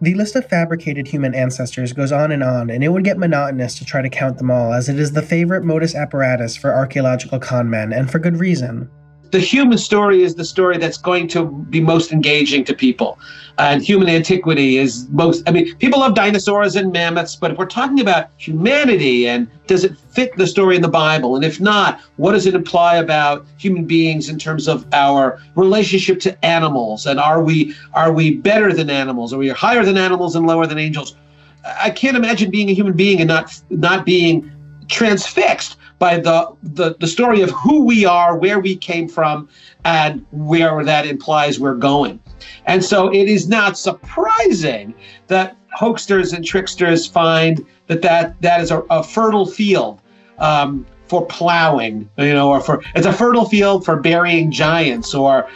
The 0.00 0.14
list 0.14 0.34
of 0.34 0.48
fabricated 0.48 1.06
human 1.06 1.32
ancestors 1.32 1.92
goes 1.92 2.10
on 2.10 2.32
and 2.32 2.42
on, 2.42 2.70
and 2.70 2.82
it 2.82 2.88
would 2.88 3.04
get 3.04 3.18
monotonous 3.18 3.78
to 3.78 3.84
try 3.84 4.02
to 4.02 4.10
count 4.10 4.36
them 4.36 4.50
all, 4.50 4.72
as 4.72 4.88
it 4.88 4.98
is 4.98 5.12
the 5.12 5.22
favorite 5.22 5.64
modus 5.64 5.94
apparatus 5.94 6.56
for 6.56 6.74
archaeological 6.74 7.38
conmen, 7.38 7.96
and 7.96 8.10
for 8.10 8.18
good 8.18 8.38
reason 8.38 8.90
the 9.32 9.40
human 9.40 9.78
story 9.78 10.22
is 10.22 10.34
the 10.34 10.44
story 10.44 10.76
that's 10.76 10.98
going 10.98 11.26
to 11.28 11.46
be 11.46 11.80
most 11.80 12.12
engaging 12.12 12.64
to 12.64 12.74
people. 12.74 13.18
And 13.58 13.82
human 13.82 14.08
antiquity 14.08 14.76
is 14.76 15.08
most, 15.10 15.42
I 15.48 15.52
mean, 15.52 15.74
people 15.76 16.00
love 16.00 16.14
dinosaurs 16.14 16.76
and 16.76 16.92
mammoths, 16.92 17.34
but 17.34 17.50
if 17.50 17.58
we're 17.58 17.66
talking 17.66 18.00
about 18.00 18.28
humanity 18.36 19.26
and 19.26 19.48
does 19.66 19.84
it 19.84 19.96
fit 20.10 20.36
the 20.36 20.46
story 20.46 20.76
in 20.76 20.82
the 20.82 20.88
Bible? 20.88 21.34
And 21.34 21.44
if 21.44 21.60
not, 21.60 22.00
what 22.16 22.32
does 22.32 22.46
it 22.46 22.54
imply 22.54 22.96
about 22.96 23.46
human 23.58 23.86
beings 23.86 24.28
in 24.28 24.38
terms 24.38 24.68
of 24.68 24.86
our 24.92 25.40
relationship 25.54 26.20
to 26.20 26.44
animals? 26.44 27.06
And 27.06 27.18
are 27.18 27.42
we 27.42 27.74
are 27.94 28.12
we 28.12 28.36
better 28.36 28.72
than 28.72 28.90
animals? 28.90 29.32
Are 29.32 29.38
we 29.38 29.48
higher 29.48 29.84
than 29.84 29.96
animals 29.96 30.36
and 30.36 30.46
lower 30.46 30.66
than 30.66 30.78
angels? 30.78 31.16
I 31.64 31.90
can't 31.90 32.16
imagine 32.16 32.50
being 32.50 32.68
a 32.68 32.74
human 32.74 32.94
being 32.94 33.20
and 33.20 33.28
not 33.28 33.58
not 33.70 34.04
being 34.04 34.51
transfixed 34.88 35.76
by 35.98 36.18
the, 36.18 36.52
the, 36.62 36.96
the 36.98 37.06
story 37.06 37.42
of 37.42 37.50
who 37.50 37.84
we 37.84 38.04
are, 38.04 38.36
where 38.36 38.58
we 38.58 38.76
came 38.76 39.08
from, 39.08 39.48
and 39.84 40.26
where 40.32 40.84
that 40.84 41.06
implies 41.06 41.60
we're 41.60 41.74
going. 41.74 42.18
And 42.66 42.84
so 42.84 43.12
it 43.12 43.28
is 43.28 43.48
not 43.48 43.78
surprising 43.78 44.94
that 45.28 45.56
hoaxers 45.78 46.32
and 46.32 46.44
tricksters 46.44 47.06
find 47.06 47.64
that 47.86 48.02
that, 48.02 48.40
that 48.42 48.60
is 48.60 48.70
a, 48.70 48.80
a 48.90 49.02
fertile 49.02 49.46
field 49.46 50.00
um, 50.38 50.86
for 51.06 51.26
plowing, 51.26 52.08
you 52.18 52.32
know, 52.32 52.50
or 52.50 52.60
for 52.60 52.82
it's 52.94 53.06
a 53.06 53.12
fertile 53.12 53.44
field 53.44 53.84
for 53.84 53.96
burying 53.96 54.50
giants 54.50 55.14
or 55.14 55.48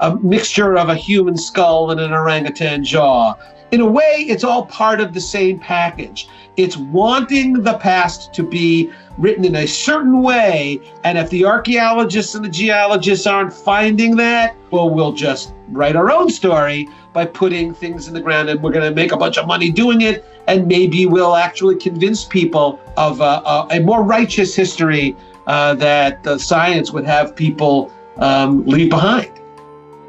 a 0.00 0.16
mixture 0.16 0.76
of 0.76 0.88
a 0.88 0.94
human 0.94 1.36
skull 1.36 1.90
and 1.90 2.00
an 2.00 2.12
orangutan 2.12 2.84
jaw. 2.84 3.34
In 3.72 3.80
a 3.80 3.86
way, 3.86 4.26
it's 4.28 4.44
all 4.44 4.66
part 4.66 5.00
of 5.00 5.14
the 5.14 5.20
same 5.20 5.58
package. 5.58 6.28
It's 6.58 6.76
wanting 6.76 7.54
the 7.54 7.78
past 7.78 8.34
to 8.34 8.42
be 8.42 8.92
written 9.16 9.46
in 9.46 9.56
a 9.56 9.66
certain 9.66 10.20
way. 10.20 10.78
And 11.04 11.16
if 11.16 11.30
the 11.30 11.46
archaeologists 11.46 12.34
and 12.34 12.44
the 12.44 12.50
geologists 12.50 13.26
aren't 13.26 13.50
finding 13.50 14.14
that, 14.16 14.54
well, 14.70 14.90
we'll 14.90 15.12
just 15.12 15.54
write 15.70 15.96
our 15.96 16.12
own 16.12 16.28
story 16.28 16.86
by 17.14 17.24
putting 17.24 17.72
things 17.72 18.08
in 18.08 18.12
the 18.12 18.20
ground 18.20 18.50
and 18.50 18.62
we're 18.62 18.72
going 18.72 18.86
to 18.86 18.94
make 18.94 19.12
a 19.12 19.16
bunch 19.16 19.38
of 19.38 19.46
money 19.46 19.70
doing 19.70 20.02
it. 20.02 20.22
And 20.48 20.68
maybe 20.68 21.06
we'll 21.06 21.36
actually 21.36 21.76
convince 21.76 22.26
people 22.26 22.78
of 22.98 23.22
a, 23.22 23.68
a 23.70 23.80
more 23.80 24.02
righteous 24.02 24.54
history 24.54 25.16
uh, 25.46 25.76
that 25.76 26.38
science 26.38 26.92
would 26.92 27.06
have 27.06 27.34
people 27.34 27.90
um, 28.18 28.66
leave 28.66 28.90
behind. 28.90 29.32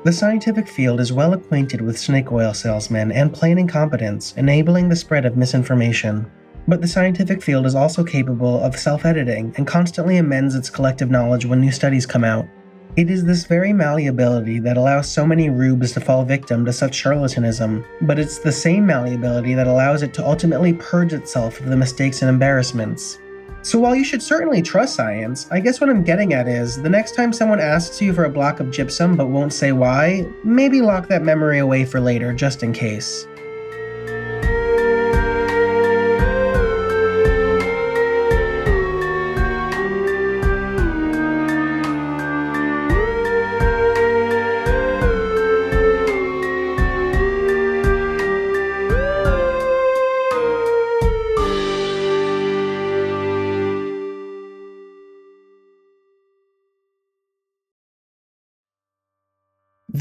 The 0.03 0.11
scientific 0.11 0.67
field 0.67 0.99
is 0.99 1.13
well 1.13 1.31
acquainted 1.31 1.79
with 1.79 1.97
snake 1.97 2.29
oil 2.29 2.53
salesmen 2.53 3.09
and 3.13 3.33
plain 3.33 3.57
incompetence, 3.57 4.33
enabling 4.35 4.89
the 4.89 4.97
spread 4.97 5.25
of 5.25 5.37
misinformation. 5.37 6.29
But 6.67 6.81
the 6.81 6.89
scientific 6.89 7.41
field 7.41 7.65
is 7.65 7.73
also 7.73 8.03
capable 8.03 8.61
of 8.61 8.77
self 8.77 9.05
editing 9.05 9.53
and 9.55 9.65
constantly 9.65 10.17
amends 10.17 10.55
its 10.55 10.69
collective 10.69 11.09
knowledge 11.09 11.45
when 11.45 11.61
new 11.61 11.71
studies 11.71 12.05
come 12.05 12.25
out. 12.25 12.45
It 12.97 13.09
is 13.09 13.23
this 13.23 13.45
very 13.45 13.71
malleability 13.71 14.59
that 14.59 14.75
allows 14.75 15.09
so 15.09 15.25
many 15.25 15.49
rubes 15.49 15.93
to 15.93 16.01
fall 16.01 16.25
victim 16.25 16.65
to 16.65 16.73
such 16.73 17.01
charlatanism, 17.01 17.85
but 18.01 18.19
it's 18.19 18.39
the 18.39 18.51
same 18.51 18.85
malleability 18.85 19.53
that 19.53 19.67
allows 19.67 20.03
it 20.03 20.13
to 20.15 20.27
ultimately 20.27 20.73
purge 20.73 21.13
itself 21.13 21.61
of 21.61 21.67
the 21.67 21.77
mistakes 21.77 22.21
and 22.21 22.29
embarrassments. 22.29 23.19
So 23.63 23.79
while 23.79 23.95
you 23.95 24.03
should 24.03 24.21
certainly 24.21 24.61
trust 24.61 24.93
science, 24.93 25.47
I 25.49 25.61
guess 25.61 25.79
what 25.79 25.89
I'm 25.89 26.03
getting 26.03 26.33
at 26.33 26.49
is 26.49 26.81
the 26.81 26.89
next 26.89 27.15
time 27.15 27.31
someone 27.31 27.61
asks 27.61 28.01
you 28.01 28.13
for 28.13 28.25
a 28.25 28.29
block 28.29 28.59
of 28.59 28.69
gypsum 28.69 29.15
but 29.15 29.27
won't 29.27 29.53
say 29.53 29.71
why, 29.71 30.27
maybe 30.43 30.81
lock 30.81 31.07
that 31.07 31.23
memory 31.23 31.59
away 31.59 31.85
for 31.85 32.01
later 32.01 32.33
just 32.33 32.61
in 32.61 32.73
case. 32.73 33.25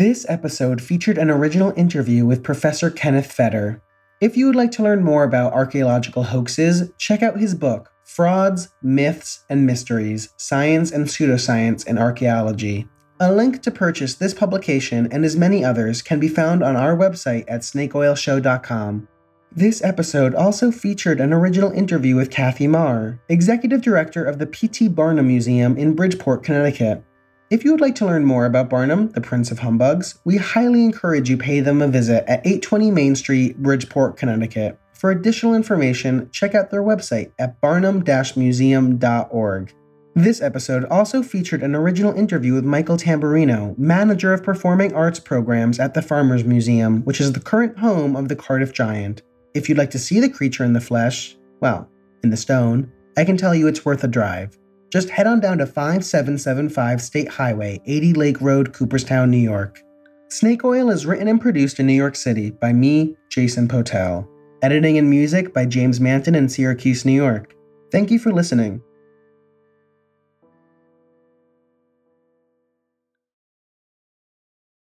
This 0.02 0.26
episode 0.28 0.82
featured 0.82 1.16
an 1.16 1.30
original 1.30 1.72
interview 1.76 2.26
with 2.26 2.42
Professor 2.42 2.90
Kenneth 2.90 3.30
Feder. 3.30 3.80
If 4.20 4.36
you 4.36 4.46
would 4.46 4.56
like 4.56 4.72
to 4.72 4.82
learn 4.82 5.04
more 5.04 5.22
about 5.22 5.52
archaeological 5.52 6.24
hoaxes, 6.24 6.90
check 6.98 7.22
out 7.22 7.38
his 7.38 7.54
book, 7.54 7.92
Frauds, 8.02 8.70
Myths, 8.82 9.44
and 9.48 9.64
Mysteries 9.64 10.30
Science 10.36 10.90
and 10.90 11.06
Pseudoscience 11.06 11.86
in 11.86 11.98
Archaeology. 11.98 12.88
A 13.20 13.32
link 13.32 13.62
to 13.62 13.70
purchase 13.70 14.14
this 14.16 14.34
publication 14.34 15.06
and 15.12 15.24
as 15.24 15.36
many 15.36 15.64
others 15.64 16.02
can 16.02 16.18
be 16.18 16.26
found 16.26 16.64
on 16.64 16.74
our 16.74 16.96
website 16.96 17.44
at 17.46 17.60
snakeoilshow.com. 17.60 19.06
This 19.52 19.84
episode 19.84 20.34
also 20.34 20.72
featured 20.72 21.20
an 21.20 21.32
original 21.32 21.70
interview 21.70 22.16
with 22.16 22.28
Kathy 22.28 22.66
Maher, 22.66 23.20
Executive 23.28 23.82
Director 23.82 24.24
of 24.24 24.40
the 24.40 24.46
P.T. 24.46 24.88
Barnum 24.88 25.28
Museum 25.28 25.76
in 25.76 25.94
Bridgeport, 25.94 26.42
Connecticut. 26.42 27.04
If 27.52 27.64
you 27.66 27.72
would 27.72 27.82
like 27.82 27.96
to 27.96 28.06
learn 28.06 28.24
more 28.24 28.46
about 28.46 28.70
Barnum, 28.70 29.10
the 29.10 29.20
Prince 29.20 29.50
of 29.50 29.58
Humbugs, 29.58 30.18
we 30.24 30.38
highly 30.38 30.84
encourage 30.84 31.28
you 31.28 31.36
pay 31.36 31.60
them 31.60 31.82
a 31.82 31.86
visit 31.86 32.24
at 32.26 32.40
820 32.46 32.90
Main 32.90 33.14
Street, 33.14 33.58
Bridgeport, 33.58 34.16
Connecticut. 34.16 34.78
For 34.94 35.10
additional 35.10 35.54
information, 35.54 36.30
check 36.32 36.54
out 36.54 36.70
their 36.70 36.82
website 36.82 37.30
at 37.38 37.60
barnum-museum.org. 37.60 39.74
This 40.14 40.40
episode 40.40 40.86
also 40.86 41.22
featured 41.22 41.62
an 41.62 41.74
original 41.74 42.14
interview 42.14 42.54
with 42.54 42.64
Michael 42.64 42.96
Tamburino, 42.96 43.76
manager 43.76 44.32
of 44.32 44.42
performing 44.42 44.94
arts 44.94 45.20
programs 45.20 45.78
at 45.78 45.92
the 45.92 46.00
Farmers 46.00 46.44
Museum, 46.44 47.02
which 47.02 47.20
is 47.20 47.34
the 47.34 47.40
current 47.40 47.78
home 47.78 48.16
of 48.16 48.30
the 48.30 48.36
Cardiff 48.36 48.72
Giant. 48.72 49.20
If 49.52 49.68
you'd 49.68 49.76
like 49.76 49.90
to 49.90 49.98
see 49.98 50.20
the 50.20 50.30
creature 50.30 50.64
in 50.64 50.72
the 50.72 50.80
flesh, 50.80 51.36
well, 51.60 51.86
in 52.24 52.30
the 52.30 52.36
stone, 52.38 52.90
I 53.18 53.26
can 53.26 53.36
tell 53.36 53.54
you 53.54 53.66
it's 53.66 53.84
worth 53.84 54.04
a 54.04 54.08
drive. 54.08 54.56
Just 54.92 55.08
head 55.08 55.26
on 55.26 55.40
down 55.40 55.56
to 55.56 55.64
5775 55.64 57.00
State 57.00 57.28
Highway, 57.28 57.80
80 57.86 58.12
Lake 58.12 58.40
Road, 58.42 58.74
Cooperstown, 58.74 59.30
New 59.30 59.38
York. 59.38 59.80
Snake 60.28 60.64
Oil 60.64 60.90
is 60.90 61.06
written 61.06 61.28
and 61.28 61.40
produced 61.40 61.80
in 61.80 61.86
New 61.86 61.94
York 61.94 62.14
City 62.14 62.50
by 62.50 62.74
me, 62.74 63.16
Jason 63.30 63.68
Potel. 63.68 64.28
Editing 64.60 64.98
and 64.98 65.08
music 65.08 65.54
by 65.54 65.64
James 65.64 65.98
Manton 65.98 66.34
in 66.34 66.46
Syracuse, 66.46 67.06
New 67.06 67.12
York. 67.12 67.54
Thank 67.90 68.10
you 68.10 68.18
for 68.18 68.32
listening. 68.32 68.82